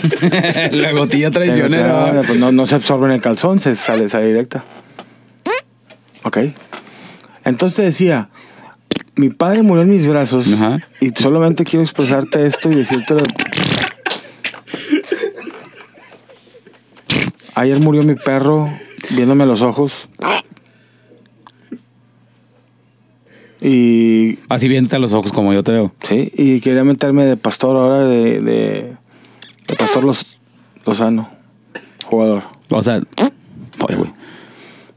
la 0.82 0.92
gotilla 0.92 1.30
traicionera. 1.30 2.22
pues 2.26 2.38
no, 2.38 2.52
no 2.52 2.66
se 2.66 2.74
absorbe 2.74 3.06
en 3.06 3.12
el 3.12 3.20
calzón, 3.20 3.60
se 3.60 3.74
sale, 3.76 4.08
sale 4.08 4.26
directa. 4.26 4.64
Ok. 6.24 6.38
Entonces 7.44 7.84
decía, 7.86 8.28
mi 9.16 9.30
padre 9.30 9.62
murió 9.62 9.82
en 9.82 9.90
mis 9.90 10.06
brazos 10.06 10.52
Ajá. 10.52 10.80
y 11.00 11.10
solamente 11.10 11.64
quiero 11.64 11.82
expresarte 11.82 12.46
esto 12.46 12.70
y 12.70 12.74
decirte... 12.74 13.14
Ayer 17.54 17.78
murió 17.80 18.02
mi 18.02 18.14
perro 18.14 18.70
viéndome 19.10 19.42
a 19.42 19.46
los 19.46 19.60
ojos. 19.60 20.08
Y 23.60 24.38
Así 24.48 24.68
vienta 24.68 24.98
los 24.98 25.12
ojos 25.12 25.32
como 25.32 25.52
yo 25.52 25.62
te 25.62 25.72
veo. 25.72 25.92
Sí, 26.02 26.32
y 26.34 26.60
quería 26.60 26.84
meterme 26.84 27.24
de 27.24 27.36
pastor 27.36 27.76
ahora, 27.76 28.04
de, 28.04 28.40
de, 28.40 28.96
de 29.66 29.76
pastor 29.76 30.04
Los, 30.04 30.26
Lozano, 30.86 31.28
jugador. 32.06 32.44
O 32.70 32.82
sea, 32.82 33.02
ay, 33.16 33.96
güey. 33.96 34.12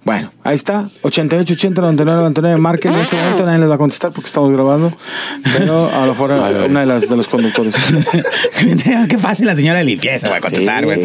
Bueno, 0.05 0.31
ahí 0.43 0.55
está. 0.55 0.89
88, 1.01 1.53
80, 1.53 1.81
99, 1.81 2.17
99. 2.19 2.57
Marquen 2.59 2.93
en 2.93 2.99
este 2.99 3.15
momento. 3.15 3.45
Nadie 3.45 3.59
les 3.59 3.69
va 3.69 3.75
a 3.75 3.77
contestar 3.77 4.11
porque 4.11 4.27
estamos 4.27 4.51
grabando. 4.51 4.91
Pero 5.57 5.89
a 5.93 6.01
lo 6.05 6.11
mejor 6.13 6.31
una 6.69 6.79
de 6.81 6.85
las 6.85 7.07
de 7.07 7.15
los 7.15 7.27
conductores. 7.27 7.73
Qué 9.09 9.17
fácil 9.17 9.45
la 9.47 9.55
señora 9.55 9.79
de 9.79 9.85
limpieza 9.85 10.29
va 10.29 10.37
a 10.37 10.41
contestar, 10.41 10.83
güey. 10.85 11.01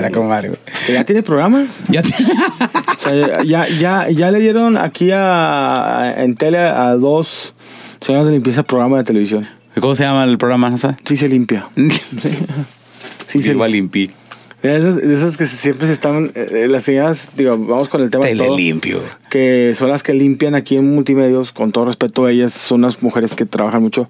Sí. 0.87 0.93
¿Ya 0.93 1.05
tiene 1.05 1.23
programa? 1.23 1.67
Ya 1.89 2.03
te- 2.03 2.13
O 2.99 3.01
sea, 3.01 3.43
ya, 3.45 3.69
ya, 3.69 4.09
ya 4.11 4.31
le 4.33 4.41
dieron 4.41 4.77
aquí 4.77 5.13
a, 5.13 6.01
a- 6.01 6.25
en 6.25 6.35
tele 6.35 6.59
a 6.59 6.95
dos 6.95 7.55
señoras 8.01 8.27
de 8.27 8.33
limpieza 8.33 8.65
programa 8.65 8.99
de 8.99 9.05
televisión. 9.05 9.49
¿Cómo 9.81 9.95
se 9.95 10.03
llama 10.03 10.25
el 10.25 10.39
programa? 10.39 10.71
¿No 10.71 10.79
sabes? 10.79 10.97
Sí 11.05 11.17
se 11.17 11.29
limpia. 11.29 11.69
Sí 13.29 13.41
se 13.41 13.43
Silva 13.51 13.69
Limpi. 13.69 14.09
De 14.09 14.13
esas, 14.63 14.97
de 14.97 15.15
esas 15.15 15.37
que 15.37 15.47
siempre 15.47 15.87
se 15.87 15.93
están. 15.93 16.33
eh, 16.35 16.67
las 16.69 16.83
señoras, 16.85 17.31
digo, 17.37 17.57
vamos 17.57 17.89
con 17.89 18.03
el 18.03 18.11
tema 18.11 18.25
Tele 18.25 18.45
todo, 18.45 18.57
limpio. 18.57 19.01
que 19.31 19.73
son 19.77 19.89
las 19.89 20.03
que 20.03 20.15
limpian 20.15 20.55
aquí 20.55 20.77
en 20.77 20.95
multimedios, 20.95 21.53
con 21.53 21.71
todo 21.73 21.85
respeto 21.85 22.25
a 22.25 22.33
ellas, 22.33 22.53
son 22.53 22.85
unas 22.85 23.03
mujeres 23.03 23.35
que 23.35 23.45
trabajan 23.45 23.83
mucho, 23.83 24.09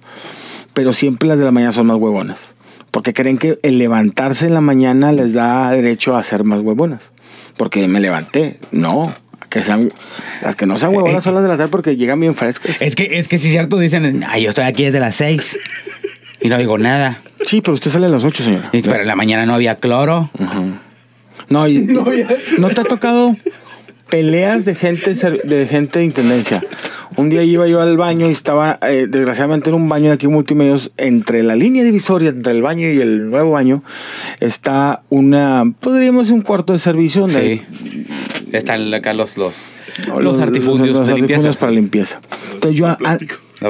pero 0.73 0.93
siempre 0.93 1.27
las 1.27 1.39
de 1.39 1.45
la 1.45 1.51
mañana 1.51 1.71
son 1.71 1.87
más 1.87 1.97
huevonas, 1.97 2.55
porque 2.91 3.13
creen 3.13 3.37
que 3.37 3.59
el 3.61 3.77
levantarse 3.77 4.47
en 4.47 4.53
la 4.53 4.61
mañana 4.61 5.11
les 5.11 5.33
da 5.33 5.71
derecho 5.71 6.15
a 6.15 6.23
ser 6.23 6.43
más 6.43 6.61
huevonas, 6.61 7.11
porque 7.57 7.87
me 7.87 7.99
levanté, 7.99 8.59
no, 8.71 9.13
que 9.49 9.63
sean, 9.63 9.91
las 10.41 10.55
que 10.55 10.65
no 10.65 10.77
sean 10.79 10.95
huevonas 10.95 11.23
son 11.23 11.35
las 11.35 11.43
de 11.43 11.49
la 11.49 11.57
tarde 11.57 11.71
porque 11.71 11.95
llegan 11.95 12.19
bien 12.19 12.35
frescas. 12.35 12.81
Es 12.81 12.95
que, 12.95 13.19
es 13.19 13.27
que 13.27 13.37
sí 13.37 13.47
es 13.47 13.51
cierto, 13.51 13.77
dicen, 13.77 14.23
ay, 14.27 14.43
yo 14.43 14.49
estoy 14.49 14.65
aquí 14.65 14.85
desde 14.85 14.99
las 14.99 15.15
seis 15.15 15.57
y 16.41 16.49
no 16.49 16.57
digo 16.57 16.77
nada. 16.77 17.21
Sí, 17.41 17.61
pero 17.61 17.73
usted 17.73 17.91
sale 17.91 18.05
a 18.07 18.09
las 18.09 18.23
8, 18.23 18.43
señora. 18.43 18.69
Y- 18.71 18.81
Pero 18.81 19.01
en 19.01 19.07
la 19.07 19.15
mañana 19.15 19.45
no 19.45 19.53
había 19.53 19.75
cloro. 19.75 20.29
No, 21.49 21.67
y- 21.67 21.79
no, 22.57 22.69
te 22.69 22.81
ha 22.81 22.83
tocado 22.83 23.35
peleas 24.09 24.65
de 24.65 24.75
gente 24.75 25.13
de 25.13 25.65
gente 25.67 25.99
de 25.99 26.05
intendencia. 26.05 26.61
Un 27.15 27.29
día 27.29 27.43
iba 27.43 27.67
yo 27.67 27.81
al 27.81 27.97
baño 27.97 28.27
y 28.27 28.31
estaba, 28.31 28.77
eh, 28.83 29.07
desgraciadamente, 29.09 29.69
en 29.69 29.75
un 29.75 29.89
baño 29.89 30.05
de 30.07 30.13
aquí 30.13 30.27
multimedios, 30.27 30.91
entre 30.97 31.41
la 31.43 31.55
línea 31.55 31.83
divisoria 31.83 32.29
entre 32.29 32.53
el 32.53 32.61
baño 32.61 32.87
y 32.89 32.99
el 33.01 33.29
nuevo 33.31 33.51
baño, 33.51 33.83
está 34.39 35.01
una, 35.09 35.63
podríamos 35.79 36.23
decir 36.25 36.35
un 36.35 36.41
cuarto 36.41 36.71
de 36.73 36.79
servicio 36.79 37.21
donde 37.21 37.65
Sí. 37.71 38.05
Están 38.51 38.91
acá 38.93 39.13
los, 39.13 39.37
los, 39.37 39.69
hay- 40.11 40.23
los, 40.23 40.39
artifundios 40.39 40.97
los 40.97 41.07
de 41.07 41.15
limpieza. 41.15 41.35
artifundios 41.49 41.57
para 41.57 41.71
limpieza. 41.71 42.19
Entonces 42.53 42.79
yo, 42.79 42.87
a- 42.87 42.97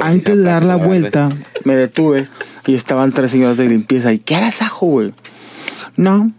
antes 0.02 0.36
de 0.36 0.42
dar 0.42 0.62
la 0.62 0.76
vuelta, 0.76 1.30
me 1.64 1.76
detuve 1.76 2.28
y 2.66 2.74
estaban 2.74 3.12
tres 3.12 3.30
señoras 3.30 3.56
de 3.56 3.68
limpieza. 3.68 4.12
¿Y 4.12 4.18
qué 4.18 4.36
agasajo, 4.36 4.86
güey? 4.86 5.12
No, 5.96 6.32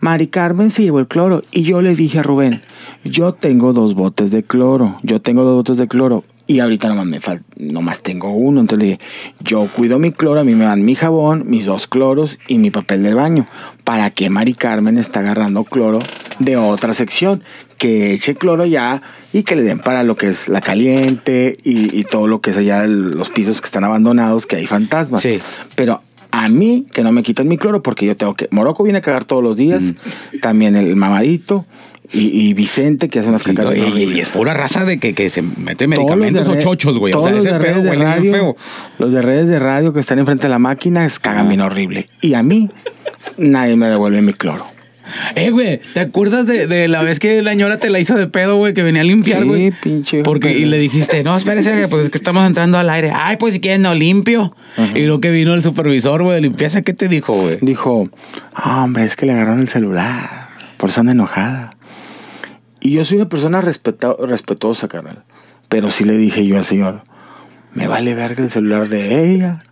Mari 0.00 0.26
Carmen 0.26 0.70
se 0.70 0.82
llevó 0.82 1.00
el 1.00 1.08
cloro. 1.08 1.42
Y 1.52 1.62
yo 1.62 1.80
le 1.82 1.94
dije 1.94 2.18
a 2.18 2.22
Rubén, 2.22 2.60
yo 3.04 3.32
tengo 3.32 3.72
dos 3.72 3.94
botes 3.94 4.30
de 4.30 4.42
cloro. 4.42 4.96
Yo 5.02 5.20
tengo 5.20 5.44
dos 5.44 5.56
botes 5.56 5.76
de 5.76 5.88
cloro. 5.88 6.24
Y 6.46 6.60
ahorita 6.60 6.88
nomás, 6.88 7.06
me 7.06 7.20
fal- 7.22 7.42
nomás 7.56 8.02
tengo 8.02 8.30
uno. 8.30 8.60
Entonces 8.60 8.78
le 8.86 8.92
dije, 8.92 9.00
yo 9.40 9.66
cuido 9.74 9.98
mi 9.98 10.12
cloro, 10.12 10.40
a 10.40 10.44
mí 10.44 10.54
me 10.54 10.64
dan 10.66 10.84
mi 10.84 10.94
jabón, 10.94 11.44
mis 11.46 11.64
dos 11.64 11.86
cloros 11.86 12.38
y 12.48 12.58
mi 12.58 12.70
papel 12.70 13.02
de 13.02 13.14
baño. 13.14 13.46
¿Para 13.84 14.10
qué 14.10 14.28
Mari 14.28 14.52
Carmen 14.52 14.98
está 14.98 15.20
agarrando 15.20 15.64
cloro 15.64 16.00
de 16.38 16.56
otra 16.56 16.92
sección? 16.94 17.42
Que 17.78 18.12
eche 18.14 18.34
cloro 18.34 18.64
ya 18.66 19.02
y 19.32 19.42
que 19.42 19.56
le 19.56 19.62
den 19.62 19.78
para 19.80 20.02
lo 20.04 20.16
que 20.16 20.28
es 20.28 20.48
la 20.48 20.60
caliente 20.60 21.56
y, 21.64 21.98
y 21.98 22.04
todo 22.04 22.26
lo 22.26 22.40
que 22.40 22.50
es 22.50 22.56
allá 22.56 22.84
el- 22.84 23.06
los 23.08 23.30
pisos 23.30 23.60
que 23.60 23.66
están 23.66 23.84
abandonados, 23.84 24.46
que 24.46 24.56
hay 24.56 24.66
fantasmas. 24.66 25.22
Sí. 25.22 25.40
Pero 25.74 26.02
a 26.30 26.48
mí 26.48 26.86
que 26.92 27.02
no 27.02 27.12
me 27.12 27.22
quiten 27.22 27.46
mi 27.48 27.58
cloro 27.58 27.82
porque 27.82 28.06
yo 28.06 28.16
tengo 28.16 28.34
que... 28.34 28.48
Morocco 28.50 28.82
viene 28.84 28.98
a 28.98 29.02
cagar 29.02 29.24
todos 29.24 29.42
los 29.42 29.56
días, 29.56 29.92
también 30.40 30.76
el 30.76 30.96
mamadito 30.96 31.64
y, 32.12 32.48
y 32.48 32.54
Vicente 32.54 33.08
que 33.08 33.18
hace 33.20 33.28
unas 33.28 33.42
cacas 33.44 33.66
y- 33.76 34.04
y 34.04 34.20
es 34.20 34.30
pura 34.30 34.52
raza 34.54 34.84
de 34.84 34.98
que, 34.98 35.14
que 35.14 35.30
se 35.30 35.42
mete 35.42 35.84
de 35.84 35.88
medicamentos 35.88 36.48
o 36.48 36.58
chochos, 36.58 36.98
güey. 36.98 37.12
O 37.14 37.22
sea, 37.22 37.30
los 37.32 37.44
ese 37.44 37.54
de 37.54 37.60
pedo 37.60 37.72
redes 37.74 37.84
de 37.84 37.90
huele 37.90 38.04
bien 38.04 38.16
radio, 38.16 38.32
feo. 38.32 38.56
los 38.98 39.12
de 39.12 39.22
redes 39.22 39.48
de 39.48 39.58
radio 39.58 39.92
que 39.92 40.00
están 40.00 40.18
enfrente 40.18 40.44
de 40.44 40.50
la 40.50 40.58
máquina 40.58 41.04
es- 41.04 41.18
cagan 41.18 41.48
bien 41.48 41.60
horrible. 41.60 42.08
Y 42.20 42.34
a 42.34 42.42
mí 42.42 42.68
nadie 43.36 43.76
me 43.76 43.86
devuelve 43.88 44.20
mi 44.22 44.32
cloro. 44.32 44.66
Eh, 45.36 45.50
güey, 45.50 45.80
¿te 45.92 46.00
acuerdas 46.00 46.46
de, 46.46 46.66
de 46.66 46.88
la 46.88 47.02
vez 47.02 47.18
que 47.20 47.42
la 47.42 47.50
señora 47.50 47.78
te 47.78 47.90
la 47.90 48.00
hizo 48.00 48.14
de 48.16 48.26
pedo, 48.26 48.56
güey, 48.56 48.72
que 48.72 48.82
venía 48.82 49.02
a 49.02 49.04
limpiar, 49.04 49.42
Sí, 49.42 49.48
güey? 49.48 49.70
pinche 49.70 50.16
hijo 50.18 50.24
Porque, 50.24 50.52
y 50.56 50.64
le 50.64 50.78
dijiste, 50.78 51.22
no, 51.22 51.36
espérese, 51.36 51.88
pues 51.88 52.04
es 52.04 52.10
que 52.10 52.16
estamos 52.18 52.46
entrando 52.46 52.78
al 52.78 52.88
aire. 52.88 53.12
Ay, 53.14 53.36
pues 53.36 53.54
si 53.54 53.60
quieren 53.60 53.82
no 53.82 53.94
limpio. 53.94 54.56
Y 54.94 55.00
lo 55.02 55.20
que 55.20 55.30
vino 55.30 55.52
el 55.54 55.62
supervisor, 55.62 56.22
güey, 56.22 56.36
de 56.36 56.40
limpieza, 56.40 56.82
¿qué 56.82 56.94
te 56.94 57.08
dijo, 57.08 57.34
güey? 57.34 57.58
Dijo, 57.60 58.08
"Ah, 58.54 58.82
hombre, 58.84 59.04
es 59.04 59.14
que 59.16 59.26
le 59.26 59.32
agarraron 59.32 59.60
el 59.60 59.68
celular. 59.68 60.48
Por 60.78 60.88
eso 60.90 61.00
anda 61.00 61.12
enojada. 61.12 61.70
Y 62.80 62.92
yo 62.92 63.04
soy 63.04 63.16
una 63.18 63.28
persona 63.28 63.60
respetuosa, 63.60 64.88
carnal. 64.88 65.22
Pero 65.68 65.90
sí 65.90 66.04
le 66.04 66.16
dije 66.16 66.46
yo 66.46 66.56
al 66.58 66.64
señor, 66.64 67.02
me 67.72 67.86
vale 67.88 68.14
verga 68.14 68.42
el 68.44 68.50
celular 68.50 68.88
de 68.88 69.30
ella, 69.32 69.62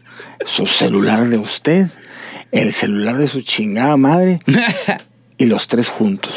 su 0.44 0.66
celular 0.66 1.28
de 1.28 1.38
usted, 1.38 1.88
el 2.50 2.72
celular 2.72 3.16
de 3.18 3.28
su 3.28 3.40
chingada 3.42 3.96
madre 3.96 4.40
y 5.42 5.46
los 5.46 5.66
tres 5.66 5.88
juntos. 5.88 6.32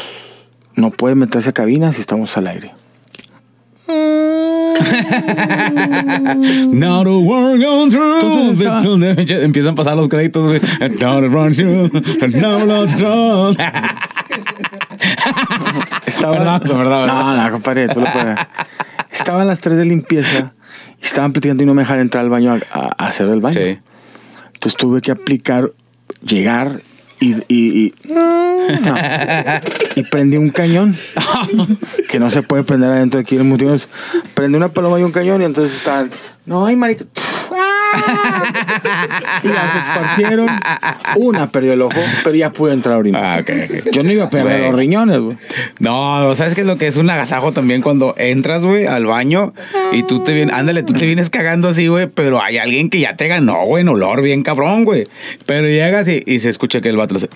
No 0.74 0.90
puede 0.90 1.14
meterse 1.14 1.50
a 1.50 1.52
cabina 1.52 1.92
si 1.92 2.00
estamos 2.00 2.36
al 2.36 2.46
aire. 2.48 2.72
Now 6.66 7.04
the 7.04 7.10
war 7.10 7.56
gone 7.58 7.90
through. 7.90 8.14
Entonces 8.20 8.60
estaba- 8.66 9.42
Empiezan 9.44 9.72
a 9.72 9.74
pasar 9.76 9.96
los 9.96 10.08
créditos, 10.08 10.44
güey. 10.46 10.60
Now 11.00 11.20
the 11.20 11.28
run 11.28 11.54
through. 11.54 11.90
Now 12.40 12.64
lost 12.66 13.00
all. 13.02 13.56
Estaba, 16.06 16.36
Perdón, 16.38 16.60
perdón, 16.60 16.78
perdón. 16.78 17.06
No, 17.08 17.36
no, 17.44 17.50
compadre, 17.52 17.88
tú 17.88 18.00
lo 18.00 18.06
puedes. 18.12 18.38
Estaban 19.12 19.46
las 19.46 19.60
tres 19.60 19.76
de 19.78 19.84
limpieza 19.84 20.52
y 21.00 21.04
estaban 21.04 21.32
platicando 21.32 21.62
y 21.62 21.66
no 21.66 21.74
me 21.74 21.82
dejaron 21.82 22.02
entrar 22.02 22.24
al 22.24 22.30
baño 22.30 22.52
a, 22.52 22.56
a- 22.78 22.92
a 22.98 23.06
hacer 23.08 23.28
el 23.28 23.40
baño. 23.40 23.54
Sí. 23.60 23.78
Entonces 24.54 24.76
tuve 24.76 25.00
que 25.00 25.10
aplicar, 25.12 25.70
llegar 26.22 26.82
y, 27.20 27.34
y, 27.48 27.48
y, 27.48 27.94
no. 28.08 28.94
Y 29.96 30.02
prendí 30.02 30.36
un 30.36 30.50
cañón 30.50 30.94
que 32.08 32.18
no 32.18 32.30
se 32.30 32.42
puede 32.42 32.64
prender 32.64 32.90
adentro 32.90 33.18
de 33.18 33.22
aquí 33.22 33.36
en 33.36 33.48
multimedios. 33.48 33.88
Prendí 34.34 34.56
una 34.56 34.68
paloma 34.68 35.00
y 35.00 35.02
un 35.02 35.12
cañón 35.12 35.40
y 35.40 35.46
entonces 35.46 35.76
estaban, 35.76 36.10
no, 36.44 36.66
ay, 36.66 36.76
marica. 36.76 37.04
Y 39.42 39.48
las 39.48 39.74
esparcieron. 39.74 40.48
Una 41.16 41.48
perdió 41.48 41.72
el 41.72 41.82
ojo, 41.82 42.00
pero 42.24 42.34
ya 42.34 42.52
pude 42.52 42.72
entrar 42.72 42.96
ahorita. 42.96 43.18
Ah, 43.18 43.40
ok, 43.40 43.50
ok. 43.64 43.90
Yo 43.92 44.02
no 44.02 44.12
iba 44.12 44.24
a 44.24 44.30
perder 44.30 44.60
los 44.60 44.74
riñones, 44.74 45.18
güey. 45.18 45.36
No, 45.78 46.34
¿sabes 46.34 46.54
qué 46.54 46.62
es 46.62 46.66
lo 46.66 46.78
que 46.78 46.86
es 46.86 46.96
un 46.96 47.08
agasajo 47.10 47.52
también 47.52 47.82
cuando 47.82 48.14
entras, 48.16 48.62
güey, 48.62 48.86
al 48.86 49.06
baño 49.06 49.52
y 49.92 50.02
tú 50.02 50.22
te 50.22 50.34
vienes, 50.34 50.54
ándale, 50.54 50.82
tú 50.82 50.92
te 50.92 51.06
vienes 51.06 51.30
cagando 51.30 51.68
así, 51.68 51.86
güey, 51.88 52.06
pero 52.06 52.42
hay 52.42 52.58
alguien 52.58 52.90
que 52.90 53.00
ya 53.00 53.16
te 53.16 53.28
ganó, 53.28 53.64
güey, 53.64 53.82
en 53.82 53.88
olor 53.88 54.22
bien 54.22 54.42
cabrón, 54.42 54.84
güey. 54.84 55.04
Pero 55.46 55.66
llegas 55.68 56.08
y, 56.08 56.22
y 56.26 56.40
se 56.40 56.48
escucha 56.48 56.80
que 56.80 56.88
el 56.88 56.96
vato 56.96 57.16
hace. 57.16 57.28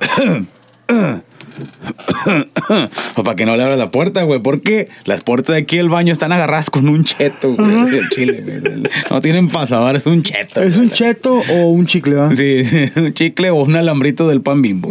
o 3.16 3.24
para 3.24 3.36
que 3.36 3.46
no 3.46 3.56
le 3.56 3.62
abras 3.62 3.78
la 3.78 3.90
puerta, 3.90 4.22
güey, 4.22 4.40
porque 4.40 4.88
las 5.04 5.22
puertas 5.22 5.54
de 5.54 5.62
aquí 5.62 5.76
del 5.76 5.88
baño 5.88 6.12
están 6.12 6.32
agarradas 6.32 6.70
con 6.70 6.88
un 6.88 7.04
cheto, 7.04 7.54
güey. 7.54 8.00
chile. 8.10 8.82
No 9.10 9.20
tienen 9.20 9.48
pasador, 9.48 9.96
es 9.96 10.06
un 10.06 10.22
cheto. 10.22 10.62
¿Es 10.62 10.76
un 10.76 10.90
cheto 10.90 11.42
o 11.50 11.70
un 11.70 11.86
chicle? 11.86 12.16
Sí, 12.36 12.64
sí, 12.64 13.00
un 13.00 13.14
chicle 13.14 13.50
o 13.50 13.56
un 13.56 13.76
alambrito 13.76 14.28
del 14.28 14.40
pan 14.40 14.62
bimbo. 14.62 14.90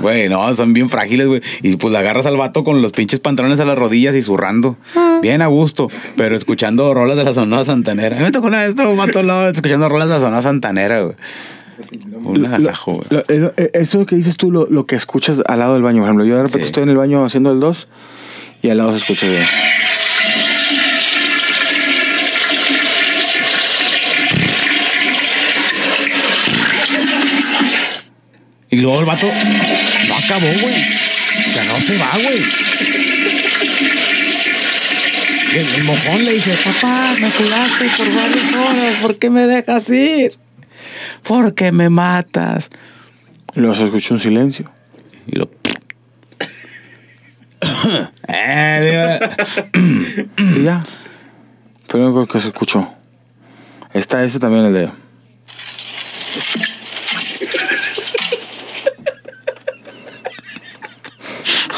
Güey, 0.00 0.28
no, 0.28 0.52
son 0.54 0.72
bien 0.72 0.88
frágiles, 0.88 1.26
güey. 1.26 1.40
Y 1.62 1.76
pues 1.76 1.92
la 1.92 2.00
agarras 2.00 2.26
al 2.26 2.36
vato 2.36 2.64
con 2.64 2.82
los 2.82 2.92
pinches 2.92 3.20
pantalones 3.20 3.60
a 3.60 3.64
las 3.64 3.78
rodillas 3.78 4.14
y 4.14 4.22
zurrando. 4.22 4.76
Bien 5.20 5.42
a 5.42 5.46
gusto, 5.46 5.88
pero 6.16 6.36
escuchando 6.36 6.92
rolas 6.94 7.16
de 7.16 7.24
la 7.24 7.34
Sonora 7.34 7.64
Santanera. 7.64 8.18
Me 8.18 8.32
tocó 8.32 8.48
una 8.48 8.62
vez 8.62 8.74
todo 8.74 8.96
vato 8.96 9.20
al 9.20 9.26
lado 9.28 9.48
escuchando 9.48 9.88
rolas 9.88 10.08
de 10.08 10.14
la 10.14 10.20
Sonora 10.20 10.42
Santanera, 10.42 11.00
güey. 11.02 11.16
Un 12.24 12.46
agasajo, 12.46 12.92
güey. 12.94 13.06
Lo- 13.10 13.24
lo- 13.28 13.54
eh, 13.56 13.70
eso 13.74 14.04
que 14.06 14.16
dices 14.16 14.36
tú, 14.36 14.50
lo, 14.50 14.66
lo 14.68 14.86
que 14.86 14.96
escuchas 14.96 15.42
al 15.46 15.58
lado 15.58 15.74
del 15.74 15.82
baño, 15.82 15.98
por 15.98 16.06
ejemplo. 16.08 16.24
Yo 16.24 16.36
de 16.36 16.42
repente 16.42 16.62
Sí. 16.64 16.66
estoy 16.68 16.82
en 16.84 16.88
el 16.90 16.96
baño 16.96 17.24
haciendo 17.24 17.52
el 17.52 17.60
2 17.60 17.88
y 18.62 18.70
al 18.70 18.78
lado 18.78 18.92
se 18.92 18.98
escucha. 18.98 19.26
güey. 19.26 19.42
Y 28.70 28.76
luego 28.76 29.00
el 29.00 29.06
vato 29.06 29.26
no 30.08 30.16
acabó, 30.16 30.46
güey. 30.46 30.74
O 30.74 31.52
sea, 31.52 31.64
no 31.64 31.80
se 31.80 31.98
va, 31.98 32.10
güey. 32.14 32.42
El, 35.54 35.74
el 35.74 35.84
mojón 35.84 36.24
le 36.24 36.32
dice, 36.32 36.56
papá, 36.64 37.14
me 37.20 37.28
cuidaste 37.28 37.84
por 37.98 38.06
varias 38.14 38.54
horas, 38.54 38.96
¿por 39.02 39.16
qué 39.18 39.28
me 39.28 39.46
dejas 39.46 39.88
ir? 39.90 40.38
Porque 41.22 41.72
me 41.72 41.88
matas. 41.88 42.70
Y 43.54 43.60
luego 43.60 43.74
se 43.74 43.84
escucha 43.84 44.14
un 44.14 44.20
silencio. 44.20 44.70
Y 45.26 45.36
lo... 45.36 45.50
eh, 48.28 49.20
Y 50.38 50.62
ya. 50.62 50.82
Fue 51.88 52.00
lo 52.00 52.06
único 52.06 52.26
que 52.26 52.40
se 52.40 52.48
escuchó. 52.48 52.88
Está 53.92 54.24
ese 54.24 54.38
también 54.38 54.64
el 54.64 54.72
de. 54.72 55.01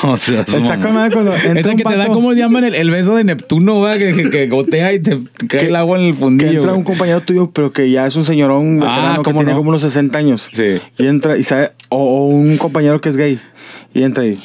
O 0.13 0.17
sea, 0.19 0.41
Está 0.43 0.77
con 0.79 0.93
madre 0.95 1.13
cuando 1.13 1.33
entra 1.35 1.61
Esa 1.61 1.71
que 1.77 1.83
te 1.85 1.93
da, 1.97 1.97
vato- 2.07 2.13
¿cómo 2.15 2.33
le 2.33 2.39
llaman? 2.39 2.65
El, 2.65 2.75
el 2.75 2.91
beso 2.91 3.17
de 3.17 3.25
Neptuno, 3.25 3.81
va, 3.81 3.97
que, 3.99 4.13
que- 4.15 4.29
que 4.31 4.47
gotea 4.49 4.93
y 4.93 5.01
te 5.01 5.19
cae 5.49 5.61
Que- 5.61 5.67
el 5.69 5.77
agua 5.77 5.99
en 5.99 6.05
el 6.07 6.13
Que 6.15 6.19
fundillo. 6.21 6.51
entra 6.53 6.71
güey. 6.73 6.79
un 6.79 6.85
compañero 6.85 7.21
tuyo, 7.23 7.51
pero 7.53 7.73
que 7.73 7.91
ya 7.91 8.07
es 8.07 8.15
un 8.17 8.25
señorón 8.25 8.81
Ah, 8.83 9.15
que 9.19 9.23
¿cómo 9.23 9.39
tiene 9.41 9.53
no? 9.53 9.59
como 9.59 9.71
unos 9.71 9.83
60 9.83 10.19
años. 10.19 10.49
Sí. 10.53 10.81
Y 10.99 11.07
entra 11.07 11.37
y 11.39 11.43
sabe, 11.43 11.73
o, 11.89 11.97
o 11.99 12.27
un 12.27 12.57
compañero 12.59 13.01
que 13.01 13.09
es 13.09 13.17
gay. 13.17 13.41
Y 13.95 14.03
entra 14.03 14.27
y. 14.27 14.39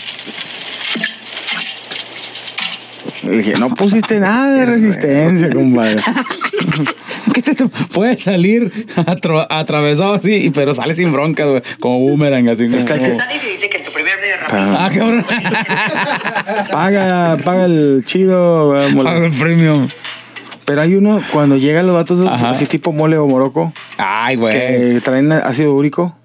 Le 3.23 3.37
dije, 3.37 3.53
no 3.57 3.69
pusiste 3.75 4.19
nada 4.19 4.53
de 4.53 4.65
resistencia, 4.73 5.49
compadre. 5.49 5.97
¿Qué 7.33 7.41
te- 7.41 7.55
puedes 7.93 8.21
salir 8.21 8.71
atro- 8.95 9.45
atravesado 9.49 10.13
así, 10.13 10.51
pero 10.53 10.73
sale 10.73 10.95
sin 10.95 11.11
bronca, 11.11 11.45
güey. 11.45 11.61
Como 11.79 11.99
boomerang, 11.99 12.47
así. 12.49 12.65
Está 12.73 12.97
como- 12.97 13.17
que- 13.17 13.88
Ah, 14.51 14.89
cabrón. 14.93 15.25
paga, 16.71 17.37
paga 17.43 17.65
el 17.65 18.03
chido. 18.05 18.75
eh, 18.81 18.89
mole. 18.91 19.09
Pago 19.09 19.25
el 19.25 19.31
premium. 19.33 19.87
Pero 20.65 20.81
hay 20.83 20.95
uno, 20.95 21.21
cuando 21.33 21.57
llegan 21.57 21.87
los 21.87 21.95
vatos 21.95 22.27
Ajá. 22.27 22.51
así 22.51 22.65
tipo 22.67 22.91
mole 22.91 23.17
o 23.17 23.25
moroco, 23.27 23.73
Ay, 23.97 24.35
güey. 24.35 24.53
que 24.55 25.01
traen 25.03 25.31
ácido 25.31 25.73
úrico. 25.73 26.15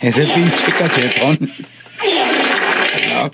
Ese 0.00 0.22
pinche 0.24 0.72
cachetón. 0.78 1.38
No. 3.14 3.30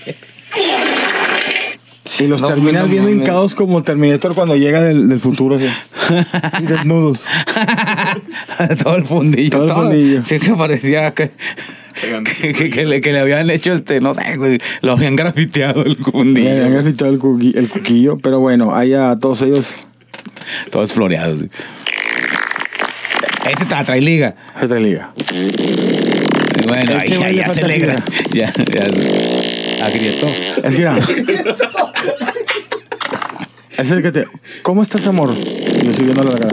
Y 2.19 2.27
los 2.27 2.43
No, 2.43 2.49
terminas 2.49 2.83
no 2.83 2.89
viendo 2.89 3.09
mames. 3.09 3.21
hincados 3.21 3.55
como 3.55 3.83
Terminator 3.83 4.35
cuando 4.35 4.57
llega 4.57 4.81
del, 4.81 5.09
del 5.09 5.19
futuro. 5.21 5.57
Así. 5.57 5.69
Desnudos. 6.63 7.27
todo 8.83 8.97
el 8.97 9.05
fundillo. 9.05 9.51
Todo 9.51 9.65
el 9.65 9.71
fundillo. 9.71 10.25
Sí, 10.25 10.39
que 10.39 10.55
parecía 10.55 11.13
que, 11.13 11.31
que, 12.41 12.53
que- 12.53 12.71
que 12.71 12.87
le, 12.87 13.01
que 13.01 13.13
le 13.13 13.21
habían 13.21 13.49
hecho 13.51 13.73
este, 13.75 14.01
no 14.01 14.15
sé, 14.15 14.37
güey. 14.37 14.59
Lo 14.83 14.93
habían 14.93 15.17
grafiteado 15.17 15.85
el 15.85 15.97
fundillo. 15.97 16.51
habían 16.51 16.73
grafiteado 16.73 17.13
el, 17.13 17.19
cuqui- 17.21 17.57
el 17.57 17.69
cuquillo. 17.69 18.19
Pero 18.19 18.41
bueno, 18.41 18.75
ahí 18.77 18.95
a 18.95 19.17
todos 19.19 19.43
ellos 19.43 19.75
Todos 20.71 20.93
floreados. 20.93 21.41
sí. 21.41 21.49
Ese 23.51 23.65
trae 23.65 24.01
liga. 24.01 24.35
se 24.61 24.69
te 24.69 24.79
liga. 24.81 25.13
Bueno, 26.67 26.83
Ese 27.01 27.15
ahí 27.15 27.21
ya, 27.21 27.27
le 27.29 27.35
ya 27.35 27.55
se 27.55 27.61
alegra. 27.63 27.95
Ya, 28.33 28.53
ya. 28.53 29.87
Agrietó. 29.87 30.27
Es 30.27 30.73
que 30.77 30.79
mira. 30.79 30.99
Es 33.79 33.91
el 33.93 34.03
que 34.03 34.11
te. 34.11 34.27
¿Cómo 34.63 34.83
estás, 34.83 35.07
amor? 35.07 35.33
Y 35.81 35.85
yo 35.85 35.91
estoy 35.91 36.07
viendo 36.07 36.23
la 36.23 36.33
cara. 36.33 36.49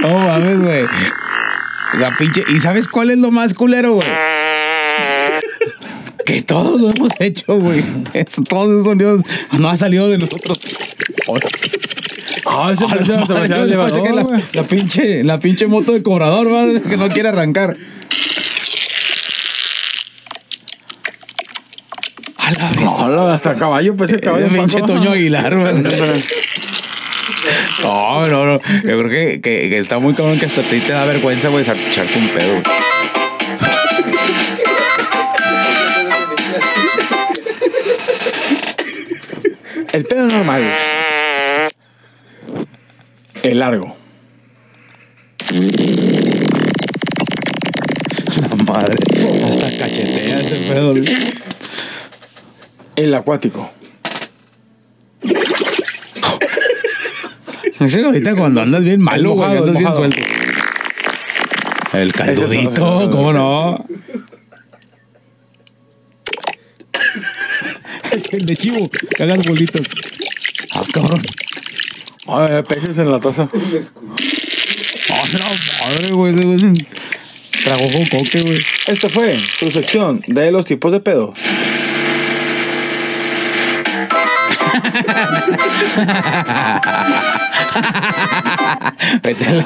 No 0.00 0.18
mames, 0.18 0.58
güey. 0.60 0.84
La 1.98 2.16
pinche. 2.16 2.44
¿Y 2.48 2.60
sabes 2.60 2.88
cuál 2.88 3.10
es 3.10 3.18
lo 3.18 3.30
más 3.30 3.54
culero, 3.54 3.94
güey? 3.94 4.08
Que 6.24 6.42
todos 6.42 6.80
lo 6.80 6.90
hemos 6.90 7.12
hecho, 7.20 7.58
güey. 7.58 7.82
Eso- 8.12 8.42
todos 8.42 8.70
esos 8.72 8.84
sonidos 8.84 9.22
no 9.52 9.68
han 9.68 9.78
salido 9.78 10.08
de 10.08 10.18
nosotros. 10.18 10.58
Ah, 12.46 12.70
ese 12.72 12.84
A 12.84 12.88
la 12.88 14.24
la 14.52 14.62
pinche, 14.64 15.24
la 15.24 15.40
pinche 15.40 15.66
moto 15.66 15.92
de 15.92 16.02
cobrador, 16.02 16.52
va, 16.52 16.66
que 16.88 16.96
no 16.96 17.08
quiere 17.08 17.28
arrancar. 17.28 17.76
A 22.36 22.39
la 22.39 22.39
verga. 22.39 22.39
No, 22.80 23.08
no, 23.08 23.28
hasta 23.28 23.54
caballo, 23.54 23.94
pues 23.96 24.10
el 24.10 24.20
caballo. 24.20 24.46
Ese 24.46 24.54
pinche. 24.54 24.82
Toño 24.82 25.12
Aguilar. 25.12 25.54
No, 27.82 28.26
no, 28.26 28.44
no. 28.44 28.60
Yo 28.84 28.98
creo 28.98 29.08
que, 29.08 29.40
que, 29.40 29.70
que 29.70 29.78
está 29.78 29.98
muy 29.98 30.12
cabrón 30.14 30.38
que 30.38 30.46
hasta 30.46 30.60
a 30.60 30.64
ti 30.64 30.78
te 30.80 30.92
da 30.92 31.04
vergüenza, 31.06 31.48
güey, 31.48 31.64
echarte 31.64 32.18
un 32.18 32.28
pedo. 32.28 32.62
El 39.92 40.04
pedo 40.04 40.26
es 40.26 40.32
normal. 40.32 40.62
El 43.42 43.58
largo. 43.58 43.96
La 48.40 48.64
madre. 48.64 48.96
Hasta 49.50 49.78
cachetea 49.78 50.40
ese 50.40 50.72
pedo. 50.72 50.94
El 53.00 53.14
acuático. 53.14 53.70
Ese 57.80 58.04
ahorita 58.04 58.36
cuando 58.36 58.60
andas 58.60 58.84
bien 58.84 59.00
malo, 59.00 59.30
güey, 59.30 59.56
andas 59.56 59.72
bien 59.72 59.84
mojado. 59.84 60.00
suelto. 60.00 60.20
El 61.94 62.12
caldudito. 62.12 63.10
¿cómo 63.10 63.32
no? 63.32 63.86
El 68.32 68.44
de 68.44 68.54
chivo, 68.54 68.86
que 69.16 69.24
hagas 69.24 69.46
bolitas. 69.46 69.80
Ah, 70.74 70.82
cabrón. 70.92 71.22
Ay, 72.28 72.62
peces 72.68 72.98
en 72.98 73.10
la 73.10 73.18
taza. 73.18 73.48
Ah, 75.08 75.24
la 75.32 75.38
madre, 75.88 76.12
güey. 76.12 76.34
ese 76.34 76.46
güey. 76.46 76.74
Tragó 77.64 77.86
coque, 78.10 78.42
güey. 78.42 78.58
Esta 78.86 79.08
fue 79.08 79.38
su 79.58 79.70
sección 79.70 80.22
de 80.26 80.52
los 80.52 80.66
tipos 80.66 80.92
de 80.92 81.00
pedo. 81.00 81.32
Vete 89.22 89.46
a 89.46 89.52
la 89.54 89.64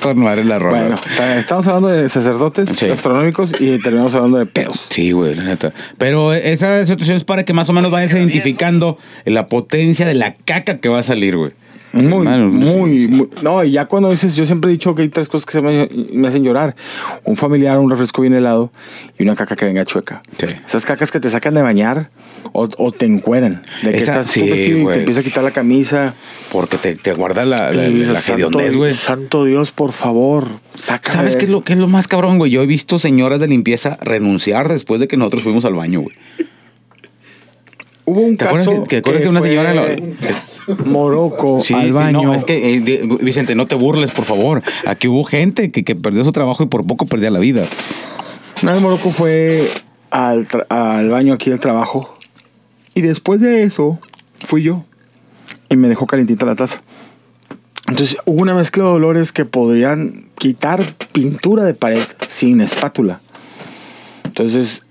con 0.00 0.18
madre 0.18 0.44
la 0.44 0.58
rola. 0.58 0.78
Bueno, 0.80 0.96
ta- 1.16 1.38
estamos 1.38 1.66
hablando 1.68 1.88
de 1.88 2.08
sacerdotes 2.08 2.68
Sí. 2.70 2.86
astronómicos 2.88 3.52
y 3.60 3.78
terminamos 3.78 4.14
hablando 4.14 4.38
de 4.38 4.46
pedos. 4.46 4.86
Sí, 4.88 5.10
güey, 5.12 5.34
la 5.34 5.44
neta. 5.44 5.72
Pero 5.98 6.32
esa 6.32 6.84
situación 6.84 7.16
es 7.16 7.24
para 7.24 7.44
que 7.44 7.52
más 7.52 7.68
o 7.68 7.72
menos 7.72 7.90
vayas 7.90 8.12
identificando 8.12 8.98
la 9.24 9.46
potencia 9.46 10.06
de 10.06 10.14
la 10.14 10.34
caca 10.34 10.78
que 10.78 10.88
va 10.88 11.00
a 11.00 11.02
salir, 11.02 11.36
güey. 11.36 11.52
Muy, 11.92 12.24
Mano, 12.24 12.48
muy, 12.48 13.06
muy- 13.08 13.28
No, 13.42 13.62
y 13.62 13.72
ya 13.72 13.84
cuando 13.84 14.10
dices, 14.10 14.34
yo 14.34 14.46
siempre 14.46 14.70
he 14.70 14.72
dicho 14.72 14.94
que 14.94 15.02
hay 15.02 15.08
tres 15.10 15.28
cosas 15.28 15.44
que 15.44 15.52
se 15.52 15.60
me, 15.60 15.88
me 16.12 16.28
hacen 16.28 16.42
llorar: 16.42 16.74
un 17.24 17.36
familiar, 17.36 17.78
un 17.78 17.90
refresco 17.90 18.22
bien 18.22 18.32
helado 18.34 18.72
y 19.18 19.22
una 19.24 19.34
caca 19.36 19.56
que 19.56 19.66
venga 19.66 19.84
chueca. 19.84 20.22
Sí. 20.38 20.46
Esas 20.66 20.86
cacas 20.86 21.10
que 21.10 21.20
te 21.20 21.28
sacan 21.28 21.52
de 21.54 21.60
bañar 21.62 22.10
o, 22.52 22.68
o 22.78 22.92
te 22.92 23.04
encueran. 23.06 23.62
De 23.82 23.90
que 23.90 23.98
Esa- 23.98 24.20
estás 24.20 24.26
sí, 24.28 24.48
vestido 24.48 24.78
y 24.90 24.92
te 24.94 24.98
empieza 25.00 25.20
a 25.20 25.22
quitar 25.24 25.44
la 25.44 25.50
camisa. 25.52 26.14
Porque 26.50 26.78
te, 26.78 26.96
te 26.96 27.12
guarda 27.12 27.44
la, 27.44 27.70
la, 27.72 27.86
y 27.88 27.92
la, 27.92 27.98
dices, 27.98 28.18
santo, 28.20 28.32
hediondez, 28.60 28.76
güey. 28.76 28.92
santo 28.94 29.44
Dios, 29.44 29.70
por 29.72 29.92
favor, 29.92 30.46
saca. 30.74 31.10
¿Sabes 31.12 31.36
qué 31.36 31.44
es, 31.44 31.50
lo, 31.50 31.62
qué 31.62 31.74
es 31.74 31.78
lo 31.78 31.88
más 31.88 32.08
cabrón, 32.08 32.38
güey? 32.38 32.50
Yo 32.50 32.62
he 32.62 32.66
visto 32.66 32.98
señoras 32.98 33.38
de 33.40 33.48
limpieza 33.48 33.98
renunciar 34.00 34.68
después 34.68 34.98
de 35.00 35.08
que 35.08 35.16
nosotros 35.18 35.42
fuimos 35.42 35.64
al 35.66 35.74
baño, 35.74 36.00
güey. 36.00 36.16
Hubo 38.04 38.20
un 38.20 38.36
¿Te 38.36 38.44
acuerdas 38.46 38.68
caso 38.68 38.82
que- 38.82 38.88
que 38.88 38.96
acuerdas 38.96 39.22
que 39.22 39.28
una 39.28 39.42
señora 39.42 39.74
lo- 39.74 39.86
Morocco 40.86 41.60
Sí, 41.62 41.72
al 41.74 41.86
sí, 41.86 41.90
baño. 41.92 42.22
no, 42.24 42.34
es 42.34 42.44
que, 42.44 42.74
eh, 42.76 43.08
Vicente, 43.20 43.54
no 43.54 43.66
te 43.66 43.74
burles, 43.76 44.10
por 44.10 44.24
favor. 44.24 44.62
Aquí 44.86 45.06
hubo 45.08 45.22
gente 45.24 45.70
que, 45.70 45.84
que 45.84 45.94
perdió 45.94 46.24
su 46.24 46.32
trabajo 46.32 46.64
y 46.64 46.66
por 46.66 46.84
poco 46.86 47.06
perdía 47.06 47.30
la 47.30 47.38
vida. 47.38 47.62
Una 48.62 48.72
vez 48.72 48.82
Morocco 48.82 49.10
fue 49.10 49.68
al, 50.10 50.46
al 50.68 51.10
baño 51.10 51.32
aquí 51.34 51.50
del 51.50 51.60
trabajo. 51.60 52.16
Y 52.94 53.02
después 53.02 53.40
de 53.40 53.62
eso, 53.62 53.98
fui 54.44 54.62
yo. 54.62 54.84
Y 55.70 55.76
me 55.76 55.88
dejó 55.88 56.06
calentita 56.06 56.44
la 56.44 56.56
taza. 56.56 56.82
Entonces 57.88 58.16
hubo 58.26 58.42
una 58.42 58.54
mezcla 58.54 58.84
de 58.84 58.90
dolores 58.90 59.32
que 59.32 59.44
podrían 59.44 60.24
quitar 60.38 60.82
pintura 61.12 61.64
de 61.64 61.74
pared 61.74 62.02
sin 62.28 62.60
espátula. 62.60 63.20
Entonces 64.24 64.81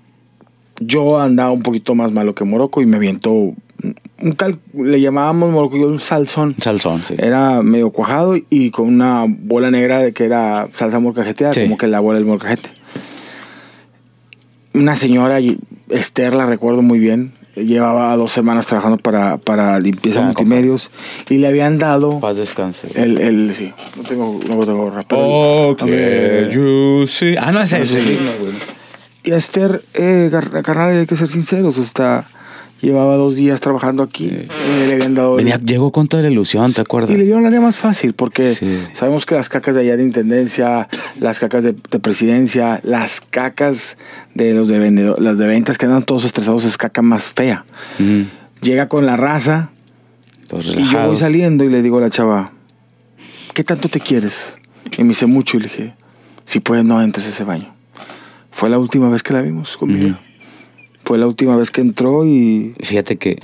yo 0.86 1.20
andaba 1.20 1.50
un 1.50 1.62
poquito 1.62 1.94
más 1.94 2.12
malo 2.12 2.34
que 2.34 2.44
Morocco 2.44 2.82
y 2.82 2.86
me 2.86 2.96
avientó 2.96 3.30
un 3.32 4.32
cal- 4.36 4.58
le 4.74 5.00
llamábamos 5.00 5.50
Morocco 5.50 5.76
yo 5.76 5.86
un 5.86 5.98
salsón. 5.98 6.54
Salsón, 6.58 7.02
sí. 7.06 7.14
Era 7.18 7.62
medio 7.62 7.90
cuajado 7.90 8.36
y 8.50 8.70
con 8.70 8.86
una 8.86 9.24
bola 9.28 9.70
negra 9.70 9.98
de 9.98 10.12
que 10.12 10.24
era 10.24 10.68
salsa 10.76 10.98
molcajeteada, 11.00 11.52
Sí. 11.54 11.62
como 11.62 11.76
que 11.76 11.88
la 11.88 11.98
bola 12.00 12.18
del 12.18 12.26
molcajete. 12.26 12.68
Una 14.74 14.96
señora, 14.96 15.40
y 15.40 15.58
Esther, 15.90 16.34
la 16.34 16.46
recuerdo 16.46 16.80
muy 16.80 16.98
bien, 16.98 17.32
llevaba 17.56 18.16
dos 18.16 18.32
semanas 18.32 18.66
trabajando 18.66 18.96
para, 18.96 19.36
para 19.36 19.78
limpieza 19.80 20.20
Ah, 20.20 20.26
multimedios 20.26 20.88
y 21.28 21.36
le 21.38 21.48
habían 21.48 21.78
dado 21.78 22.20
Paz 22.20 22.38
descanse. 22.38 22.88
el, 22.94 23.18
el 23.18 23.54
sí, 23.54 23.70
no 23.96 24.02
tengo, 24.04 24.40
no 24.48 24.60
tengo 24.64 24.90
rap, 24.90 25.04
pero 25.08 25.72
el- 25.72 25.76
a 25.78 25.84
ver, 25.84 26.48
que 26.48 26.54
you 26.54 27.06
see. 27.06 27.36
Ah, 27.38 27.52
no 27.52 27.60
es 27.60 27.72
No 27.72 27.78
ese. 27.78 28.00
sí, 28.00 28.18
no, 28.24 28.48
Esther, 29.24 29.82
eh, 29.94 30.30
carnal, 30.64 30.96
hay 30.98 31.06
que 31.06 31.16
ser 31.16 31.28
sinceros, 31.28 31.78
o 31.78 31.84
sea, 31.84 32.26
Llevaba 32.80 33.14
dos 33.14 33.36
días 33.36 33.60
trabajando 33.60 34.02
aquí. 34.02 34.26
eh, 34.32 34.48
le 34.88 34.94
habían 34.94 35.14
dado. 35.14 35.36
Venía, 35.36 35.56
llegó 35.56 35.92
con 35.92 36.08
toda 36.08 36.24
la 36.24 36.30
ilusión, 36.30 36.72
¿te 36.72 36.80
acuerdas? 36.80 37.12
y 37.12 37.16
le 37.16 37.22
dieron 37.22 37.42
la 37.42 37.48
área 37.48 37.60
más 37.60 37.76
fácil 37.76 38.12
porque 38.12 38.56
Sí. 38.56 38.82
sabemos 38.92 39.24
que 39.24 39.36
las 39.36 39.48
cacas 39.48 39.76
de 39.76 39.82
allá 39.82 39.96
de 39.96 40.02
intendencia, 40.02 40.88
las 41.20 41.38
cacas 41.38 41.62
de, 41.62 41.76
de 41.92 42.00
presidencia, 42.00 42.80
las 42.82 43.20
cacas 43.20 43.96
de 44.34 44.52
los 44.54 44.68
de 44.68 44.80
vendedor, 44.80 45.22
las 45.22 45.38
de 45.38 45.46
ventas 45.46 45.78
que 45.78 45.86
andan 45.86 46.02
todos 46.02 46.24
estresados 46.24 46.64
es 46.64 46.76
caca 46.76 47.02
más 47.02 47.26
fea. 47.26 47.64
Mm, 48.00 48.22
Llega 48.62 48.88
con 48.88 49.06
la 49.06 49.14
raza 49.14 49.70
y 50.52 50.88
yo 50.90 51.06
voy 51.06 51.16
saliendo 51.16 51.62
y 51.62 51.68
le 51.68 51.82
digo 51.82 51.98
a 51.98 52.00
la 52.00 52.10
chava, 52.10 52.50
¿qué 53.54 53.62
tanto 53.62 53.88
te 53.90 54.00
quieres? 54.00 54.56
Y 54.98 55.02
me 55.04 55.10
dice 55.10 55.26
mucho 55.26 55.56
y 55.56 55.60
le 55.60 55.66
dije, 55.68 55.94
si 56.44 56.58
puedes 56.58 56.84
no 56.84 57.00
entres 57.00 57.26
a 57.26 57.28
ese 57.28 57.44
baño. 57.44 57.72
Fue 58.62 58.70
la 58.70 58.78
última 58.78 59.08
vez 59.08 59.24
que 59.24 59.32
la 59.32 59.42
vimos 59.42 59.76
conmigo. 59.76 60.10
Ujú. 60.10 60.16
Fue 61.04 61.18
la 61.18 61.26
última 61.26 61.56
vez 61.56 61.72
que 61.72 61.80
entró 61.80 62.24
y 62.24 62.76
Fíjate 62.80 63.16
que 63.16 63.40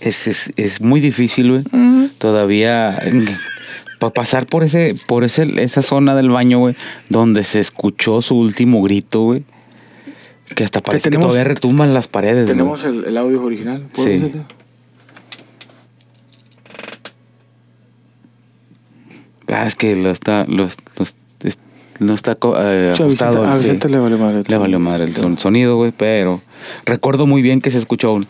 es, 0.00 0.26
es, 0.26 0.50
es 0.56 0.80
muy 0.80 0.98
difícil, 1.02 1.50
güey. 1.50 2.08
Todavía 2.16 2.98
para 3.98 4.14
pasar 4.14 4.46
por 4.46 4.64
ese 4.64 4.96
por 5.06 5.24
ese 5.24 5.46
esa 5.62 5.82
zona 5.82 6.14
del 6.16 6.30
baño, 6.30 6.58
güey, 6.58 6.74
donde 7.10 7.44
se 7.44 7.60
escuchó 7.60 8.22
su 8.22 8.38
último 8.38 8.80
grito, 8.80 9.24
güey. 9.24 9.44
Que 10.56 10.64
hasta 10.64 10.80
parece 10.80 11.10
que 11.10 11.18
todavía 11.18 11.44
retumban 11.44 11.92
las 11.92 12.08
paredes. 12.08 12.44
güey. 12.46 12.56
tenemos 12.56 12.84
el, 12.84 13.04
el 13.04 13.16
audio 13.18 13.42
original. 13.44 13.90
¿Puedo 13.92 14.08
Sí. 14.08 14.14
hacerte? 14.16 14.40
Ah, 19.48 19.66
es 19.66 19.74
que 19.74 19.94
lo 19.96 20.10
está, 20.10 20.46
lo, 20.46 20.64
lo 20.64 21.04
no 21.98 22.14
está 22.14 22.32
eh, 22.32 22.94
Sí, 22.96 23.02
a 23.02 23.06
Vicente- 23.06 23.24
ajustado. 23.24 23.58
sí. 23.58 23.78
Le 23.88 23.98
vale 23.98 24.16
madre. 24.16 24.42
Le 24.46 24.56
valió 24.58 24.78
madre 24.80 25.04
el 25.04 25.16
son- 25.16 25.36
sonido, 25.38 25.76
güey, 25.76 25.92
pero 25.96 26.40
recuerdo 26.84 27.26
muy 27.26 27.42
bien 27.42 27.60
que 27.60 27.70
se 27.70 27.78
escuchó 27.78 28.12
un... 28.12 28.26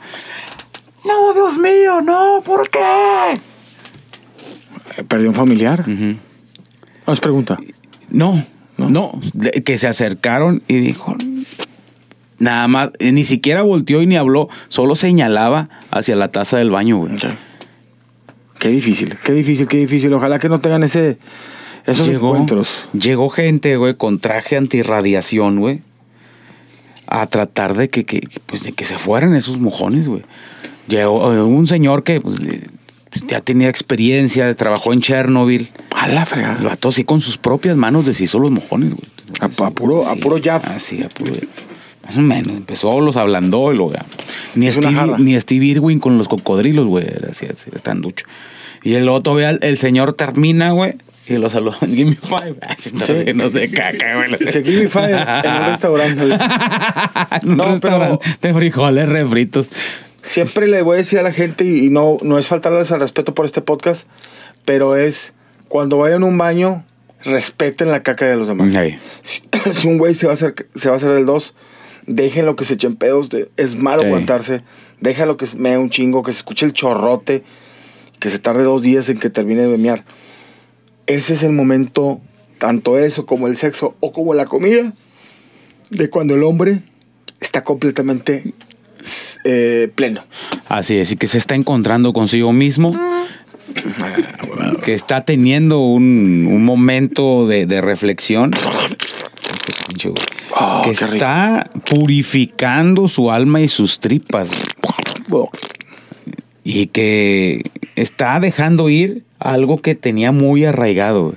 No, 1.05 1.33
Dios 1.35 1.59
mío, 1.59 2.01
no, 2.03 2.41
¿por 2.45 2.69
qué? 2.71 2.79
Eh, 4.97 5.05
Perdió 5.05 5.29
un 5.31 5.35
familiar. 5.35 5.81
Ujú. 5.81 6.17
Nos 7.07 7.21
pregunta. 7.21 7.59
No, 8.11 8.45
no, 8.77 9.21
que 9.65 9.79
se 9.79 9.89
acercaron 9.89 10.63
y 10.69 10.75
dijo, 10.77 11.17
nada 12.39 12.69
más, 12.69 12.91
ni 13.01 13.25
siquiera 13.25 13.63
volteó 13.63 14.03
y 14.03 14.07
ni 14.07 14.17
habló, 14.17 14.49
solo 14.69 14.95
señalaba 14.97 15.69
hacia 15.91 16.15
la 16.17 16.29
taza 16.29 16.59
del 16.59 16.71
baño, 16.71 16.99
güey. 16.99 17.15
Qué 18.59 18.69
difícil, 18.69 19.17
qué 19.25 19.33
difícil, 19.33 19.67
qué 19.67 19.79
difícil. 19.79 20.13
Ojalá 20.13 20.39
que 20.39 20.49
no 20.49 20.61
tengan 20.61 20.83
ese, 20.85 21.19
esos 21.87 22.09
encuentros. 22.09 22.85
llegó 22.93 23.29
gente, 23.31 23.77
güey, 23.77 23.95
con 23.95 24.19
traje 24.19 24.57
antirradiación, 24.57 25.59
güey, 25.61 25.81
a 27.07 27.27
tratar 27.27 27.75
de 27.77 27.91
que, 27.91 28.05
que, 28.05 28.21
pues, 28.47 28.63
de 28.63 28.73
que 28.73 28.85
se 28.85 28.99
fueran 28.99 29.35
esos 29.35 29.59
mojones, 29.59 30.09
güey. 30.09 30.23
Llegó 30.89 31.33
eh, 31.33 31.43
un 31.43 31.67
señor 31.67 32.03
que 32.05 32.21
pues, 32.21 32.39
pues, 33.11 33.27
ya 33.27 33.41
tenía 33.41 33.69
experiencia, 33.69 34.53
trabajó 34.55 34.93
en 34.93 35.01
Chernobyl. 35.01 35.71
A 35.97 36.09
la 36.09 36.25
fregada. 36.27 36.59
El 36.59 36.65
vato 36.67 36.89
así 36.89 37.05
con 37.05 37.21
sus 37.21 37.39
propias 37.39 37.77
manos 37.77 38.07
deshizo 38.07 38.39
los 38.39 38.51
mojones, 38.51 38.91
güey. 38.95 39.09
A- 39.41 39.67
a 39.67 39.71
puro- 39.71 40.07
a 40.07 40.17
puro 40.17 40.39
jab. 40.43 40.63
Así, 40.67 41.03
a 41.03 41.09
puro 41.09 41.33
Más 42.05 42.17
o 42.17 42.21
menos. 42.21 42.57
Empezó, 42.57 43.01
los 43.01 43.17
ablandó 43.17 43.73
y 43.73 43.93
ya. 43.93 44.05
Ni, 44.55 44.67
Es 44.69 44.75
Steve, 44.75 45.15
ni 45.19 45.41
Steve 45.41 45.65
Irwin 45.67 46.01
con 46.01 46.19
los 46.19 46.29
cocodrilos, 46.29 46.87
güey. 46.87 47.07
Así, 47.31 47.47
así, 47.47 47.71
tan 47.83 48.01
ducho. 48.01 48.27
Y 48.83 48.95
el 48.95 49.09
otro, 49.09 49.39
el, 49.39 49.59
el 49.63 49.79
señor 49.79 50.15
termina, 50.15 50.73
güey. 50.73 50.95
Y 51.27 51.37
lo 51.39 51.49
saludó. 51.51 51.73
Give 51.81 52.05
me 52.11 52.17
five. 52.17 52.57
Está 52.85 53.07
Sí. 53.07 53.13
haciendo 53.13 53.51
de 53.51 53.71
caca, 53.71 54.17
güey. 54.17 54.37
Dice, 54.41 54.63
"Give 54.65 54.83
me 54.83 54.89
five", 54.89 55.13
en 55.13 55.53
un 55.53 55.67
restaurante. 55.69 56.23
en 57.43 57.51
un 57.51 57.57
No, 57.57 57.65
pero- 57.65 57.73
restaurante 57.99 58.27
de 58.41 58.55
frijoles 58.55 59.09
refritos. 59.09 59.69
Siempre 60.23 60.69
le 60.69 60.83
voy 60.83 60.95
a 60.95 60.99
decir 60.99 61.19
a 61.19 61.23
la 61.23 61.33
gente, 61.33 61.65
y 61.65 61.91
no, 61.91 62.17
no 62.23 62.39
es 62.39 62.47
faltarles 62.47 62.93
al 62.93 63.01
respeto 63.01 63.35
por 63.35 63.45
este 63.47 63.61
podcast, 63.61 64.07
pero 64.65 64.95
es 64.97 65.33
cuando 65.69 65.97
vayan 65.99 66.23
a 66.23 66.27
un 66.27 66.39
baño, 66.39 66.85
respeten 67.25 67.91
la 67.91 68.03
caca 68.03 68.27
de 68.27 68.37
los 68.37 68.47
demás. 68.49 68.73
Si, 69.23 69.43
si 69.75 69.87
un 69.89 69.99
güey 69.99 70.15
se 70.15 70.27
va 70.27 70.33
a 70.33 70.35
hacer, 70.35 70.55
se 70.75 70.89
va 70.89 70.95
a 70.95 70.99
hacer 70.99 71.11
el 71.13 71.27
2, 71.27 71.55
déjenlo 72.07 72.55
que 72.57 72.65
se 72.65 72.75
echen 72.75 72.95
pedos. 72.97 73.31
de- 73.31 73.49
es 73.57 73.75
malo 73.77 74.03
Sí. 74.03 74.07
aguantarse. 74.07 74.63
Déjalo 75.01 75.37
que 75.37 75.47
se 75.47 75.57
mea 75.57 75.79
un 75.81 75.91
chingo, 75.91 76.23
que 76.23 76.31
se 76.33 76.39
escuche 76.39 76.67
el 76.67 76.73
chorrote, 76.73 77.43
que 78.21 78.31
se 78.31 78.39
tarde 78.39 78.63
dos 78.63 78.83
días 78.83 79.09
en 79.09 79.19
que 79.19 79.31
termine 79.31 79.63
de 79.63 79.77
mear. 79.79 80.05
Ese 81.07 81.35
es 81.35 81.43
el 81.43 81.53
momento, 81.53 82.21
tanto 82.59 82.99
eso 82.99 83.27
como 83.27 83.49
el 83.49 83.57
sexo 83.57 83.97
o 84.01 84.13
como 84.13 84.35
la 84.35 84.47
comida, 84.47 84.93
de 85.91 86.11
cuando 86.11 86.35
el 86.35 86.43
hombre 86.45 86.83
está 87.41 87.65
completamente 87.65 88.55
eh, 89.45 89.91
pleno. 89.95 90.23
Así 90.69 90.97
es, 90.97 91.13
y 91.13 91.17
que 91.17 91.27
se 91.27 91.39
está 91.39 91.55
encontrando 91.55 92.13
consigo 92.13 92.53
mismo, 92.53 92.95
que 94.85 94.95
está 94.95 95.25
teniendo 95.25 95.81
un, 95.81 96.49
un 96.51 96.65
momento 96.65 97.47
de, 97.47 97.67
de 97.67 97.81
reflexión, 97.81 98.51
Oh, 100.55 100.83
que 100.85 100.91
rico. 100.93 101.05
está 101.15 101.71
purificando 101.89 103.09
su 103.09 103.31
alma 103.31 103.61
y 103.61 103.69
sus 103.69 104.01
tripas, 104.01 104.51
y 106.65 106.87
que 106.87 107.63
está 107.97 108.39
dejando 108.41 108.89
ir 108.89 109.25
algo 109.43 109.81
que 109.83 109.95
tenía 109.95 110.33
muy 110.33 110.65
arraigado, 110.65 111.35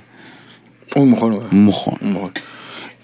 Un 0.94 1.10
mojón, 1.10 1.34
güey. 1.36 1.46
un 1.52 1.64
mojón. 1.66 1.94
Un 2.00 2.12
mojón. 2.12 2.32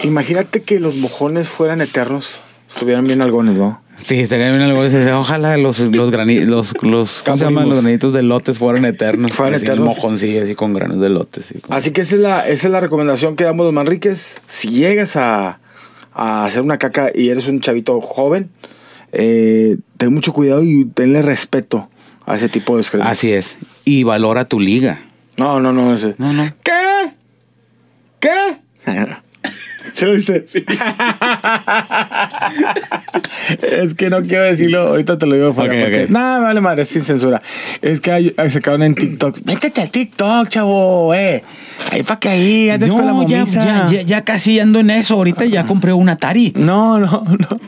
Imagínate 0.02 0.62
que 0.62 0.80
los 0.80 0.96
mojones 0.96 1.48
fueran 1.48 1.80
eternos. 1.80 2.40
Estuvieran 2.68 3.06
bien 3.06 3.20
algones, 3.22 3.56
¿no? 3.56 3.82
Sí, 4.04 4.18
estaría 4.20 4.48
bien 4.50 4.62
algo 4.62 4.82
de 4.82 5.02
eso. 5.02 5.20
Ojalá 5.20 5.56
los, 5.58 5.78
los 5.78 6.10
granitos, 6.10 6.48
los, 6.48 6.72
los, 6.82 7.22
¿cómo 7.22 7.36
se 7.36 7.44
llaman? 7.44 7.68
Los 7.68 7.82
granitos 7.82 8.12
de 8.14 8.22
lotes 8.22 8.58
fueran 8.58 8.84
eternos. 8.86 9.30
Fueran 9.32 9.54
Así, 9.56 9.64
eternos. 9.66 9.86
mojoncillo 9.96 10.42
así 10.42 10.54
con 10.54 10.72
granos 10.72 10.98
de 11.00 11.08
lotes. 11.10 11.44
así 11.50 11.60
con- 11.60 11.72
Así 11.76 11.90
que 11.92 12.00
esa 12.00 12.14
es 12.16 12.20
la, 12.22 12.48
esa 12.48 12.66
es 12.68 12.72
la 12.72 12.80
recomendación 12.80 13.36
que 13.36 13.44
damos 13.44 13.64
los 13.66 13.74
Manriques. 13.74 14.40
Si 14.46 14.70
llegas 14.70 15.14
a, 15.16 15.60
a 16.14 16.44
hacer 16.46 16.62
una 16.62 16.78
caca 16.78 17.10
y 17.14 17.28
eres 17.28 17.46
un 17.46 17.60
chavito 17.60 18.00
joven, 18.00 18.50
eh, 19.12 19.76
ten 19.98 20.12
mucho 20.12 20.32
cuidado 20.32 20.62
y 20.64 20.86
tenle 20.86 21.20
respeto 21.22 21.88
a 22.26 22.34
ese 22.36 22.48
tipo 22.48 22.76
de 22.76 22.82
excrementos. 22.82 23.12
Así 23.18 23.32
es. 23.32 23.58
Y 23.84 24.02
valora 24.04 24.44
tu 24.46 24.60
liga. 24.60 25.00
No, 25.36 25.60
no, 25.60 25.72
no. 25.72 25.94
Ese. 25.94 26.14
No, 26.18 26.32
no. 26.32 26.52
¿Qué? 26.62 26.72
¿Qué? 28.20 28.30
¿Sí 29.92 30.04
lo 30.06 30.12
viste? 30.12 30.46
es 33.62 33.94
que 33.94 34.08
no 34.10 34.22
quiero 34.22 34.44
decirlo, 34.44 34.80
ahorita 34.88 35.18
te 35.18 35.26
lo 35.26 35.34
digo 35.34 35.52
fuera. 35.52 35.74
Ok, 35.74 35.80
porque- 35.82 36.04
ok. 36.04 36.10
No, 36.10 36.40
vale 36.40 36.60
madre, 36.60 36.84
sin 36.84 37.02
censura. 37.02 37.42
Es 37.82 38.00
que 38.00 38.10
hay, 38.12 38.34
hay- 38.36 38.50
sacaron 38.50 38.82
en 38.84 38.94
TikTok. 38.94 39.40
Métete 39.44 39.82
al 39.82 39.90
TikTok, 39.90 40.48
chavo, 40.48 41.12
eh. 41.14 41.42
Ahí 41.90 42.02
para 42.02 42.20
que 42.20 42.28
ahí 42.28 42.70
andes 42.70 42.90
con 42.90 43.04
la 43.04 43.12
No, 43.12 43.28
ya, 43.28 43.38
momisa. 43.38 43.64
ya, 43.64 43.90
ya, 43.90 44.02
ya 44.02 44.24
casi 44.24 44.60
ando 44.60 44.78
en 44.80 44.90
eso. 44.90 45.14
Ahorita 45.14 45.44
ya 45.44 45.66
compré 45.66 45.92
un 45.92 46.08
Atari. 46.08 46.52
No, 46.56 46.98
no, 46.98 47.22
no. 47.26 47.60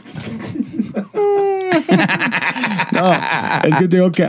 No, 2.94 3.12
es 3.64 3.76
que 3.76 3.88
te 3.88 3.96
digo 3.96 4.12
que 4.12 4.28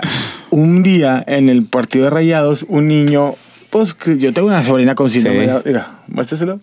un 0.50 0.84
día 0.84 1.24
en 1.28 1.50
el 1.50 1.64
partido 1.66 2.06
de 2.06 2.10
Rayados, 2.12 2.66
un 2.68 2.88
niño, 2.88 3.36
pues 3.70 3.94
que 3.94 4.18
yo 4.18 4.34
tengo 4.34 4.48
una 4.48 4.64
sobrina 4.64 4.96
con 4.96 5.10
síndrome 5.10 5.46
Sí. 5.46 5.52
de. 5.52 5.62
Mira, 5.66 5.88
muéstraselo. 6.08 6.60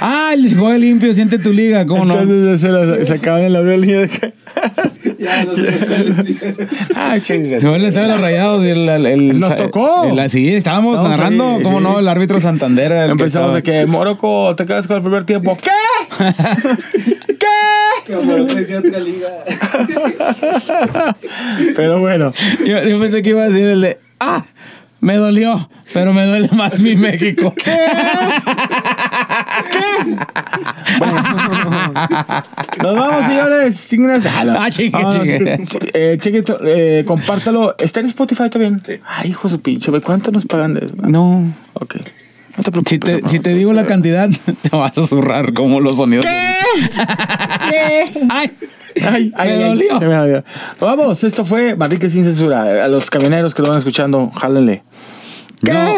Ah, 0.00 0.32
el 0.34 0.54
juego 0.54 0.74
limpio, 0.76 1.14
siente 1.14 1.38
tu 1.38 1.52
liga. 1.52 1.86
¿Cómo 1.86 2.04
no? 2.04 2.20
Entonces 2.20 2.60
se 2.60 2.68
lo 2.68 3.06
sacaban 3.06 3.44
audio 3.56 3.62
del 3.70 3.80
niño 3.80 4.00
de 4.00 4.08
que. 4.08 4.34
Ya, 5.18 5.44
no 5.44 5.54
sé. 5.54 5.68
Ah, 6.94 7.16
chingas. 7.20 7.62
No, 7.62 7.76
le 7.78 7.88
estaban 7.88 8.10
los 8.10 8.20
rayados. 8.20 8.64
y 8.64 8.68
El, 8.70 8.88
el- 8.88 9.06
el- 9.06 9.40
Nos 9.40 9.56
tocó. 9.56 10.04
el- 10.04 10.30
sí, 10.30 10.52
estábamos 10.54 11.00
narrando. 11.08 11.60
¿Cómo 11.62 11.78
sí. 11.78 11.84
no? 11.84 11.98
El 12.00 12.08
árbitro 12.08 12.40
Santander. 12.40 12.90
que 12.90 13.04
Empezamos 13.12 13.26
estaba- 13.28 13.54
de 13.54 13.62
que 13.62 13.86
Morocco 13.86 14.54
te 14.56 14.66
quedas 14.66 14.86
con 14.86 14.96
el 14.96 15.02
primer 15.02 15.24
tiempo. 15.24 15.56
¿Qué? 15.62 15.70
¿Qué? 17.26 17.46
Como 18.06 18.32
lo 18.36 18.44
decía 18.44 18.78
otra 18.78 18.98
liga. 18.98 19.28
Pero 21.76 21.98
bueno, 22.00 22.32
Yo, 22.64 22.82
yo 22.84 23.00
pensé 23.00 23.22
que 23.22 23.30
iba 23.30 23.42
a 23.44 23.48
decir 23.48 23.66
el 23.68 23.80
de. 23.80 23.98
¡Ah! 24.20 24.44
Me 25.00 25.16
dolió, 25.16 25.68
pero 25.92 26.14
me 26.14 26.24
duele 26.24 26.48
más 26.56 26.80
mi 26.80 26.96
México. 26.96 27.54
nos 32.82 32.96
vamos, 32.96 33.26
señores. 33.26 33.86
Chingas. 33.88 34.22
Ah, 34.26 34.70
chingue, 34.70 34.90
Vamos. 34.92 35.14
chingue. 35.14 35.66
Eh, 35.92 36.16
cheque, 36.18 36.42
eh, 36.64 37.04
compártalo. 37.06 37.74
¿Está 37.78 38.00
en 38.00 38.06
Spotify 38.06 38.48
también? 38.48 38.82
Ay, 39.06 39.30
hijo 39.30 39.48
de 39.48 39.54
su 39.56 39.60
pinche. 39.60 39.90
¿Cuánto 40.00 40.30
nos 40.30 40.46
pagan 40.46 40.72
de 40.72 40.86
eso? 40.86 40.94
No. 40.96 41.52
Ok. 41.74 41.96
No 42.56 42.62
te 42.62 42.70
preocupes. 42.70 42.90
Si 42.90 42.98
te, 42.98 43.10
hermano, 43.12 43.28
si 43.28 43.38
te 43.38 43.50
pues, 43.50 43.56
digo 43.56 43.72
la 43.72 43.82
eh, 43.82 43.86
cantidad, 43.86 44.28
te 44.62 44.68
vas 44.70 44.96
a 44.96 45.06
zurrar 45.06 45.52
como 45.52 45.80
los 45.80 45.96
sonidos. 45.96 46.26
¿Qué? 47.70 48.10
¡Ay! 48.30 48.50
Ay, 49.02 49.32
ay, 49.36 49.48
Me 49.48 49.54
ay, 49.64 49.68
dolió. 49.70 49.98
ay, 50.00 50.06
me 50.06 50.14
dolió. 50.14 50.44
Vamos, 50.80 51.24
esto 51.24 51.44
fue 51.44 51.74
Manrique 51.74 52.08
sin 52.08 52.24
censura. 52.24 52.84
A 52.84 52.88
los 52.88 53.10
camioneros 53.10 53.54
que 53.54 53.62
lo 53.62 53.70
van 53.70 53.78
escuchando, 53.78 54.30
jálenle. 54.30 54.84
No, 55.62 55.96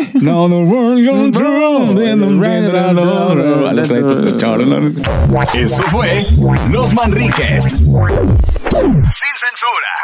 se 4.22 4.28
echaron, 4.28 4.68
¿no? 4.68 5.42
Esto 5.54 5.82
fue 5.84 6.24
Los 6.70 6.94
Manriques. 6.94 7.64
Sin 7.64 7.90
censura. 7.90 9.95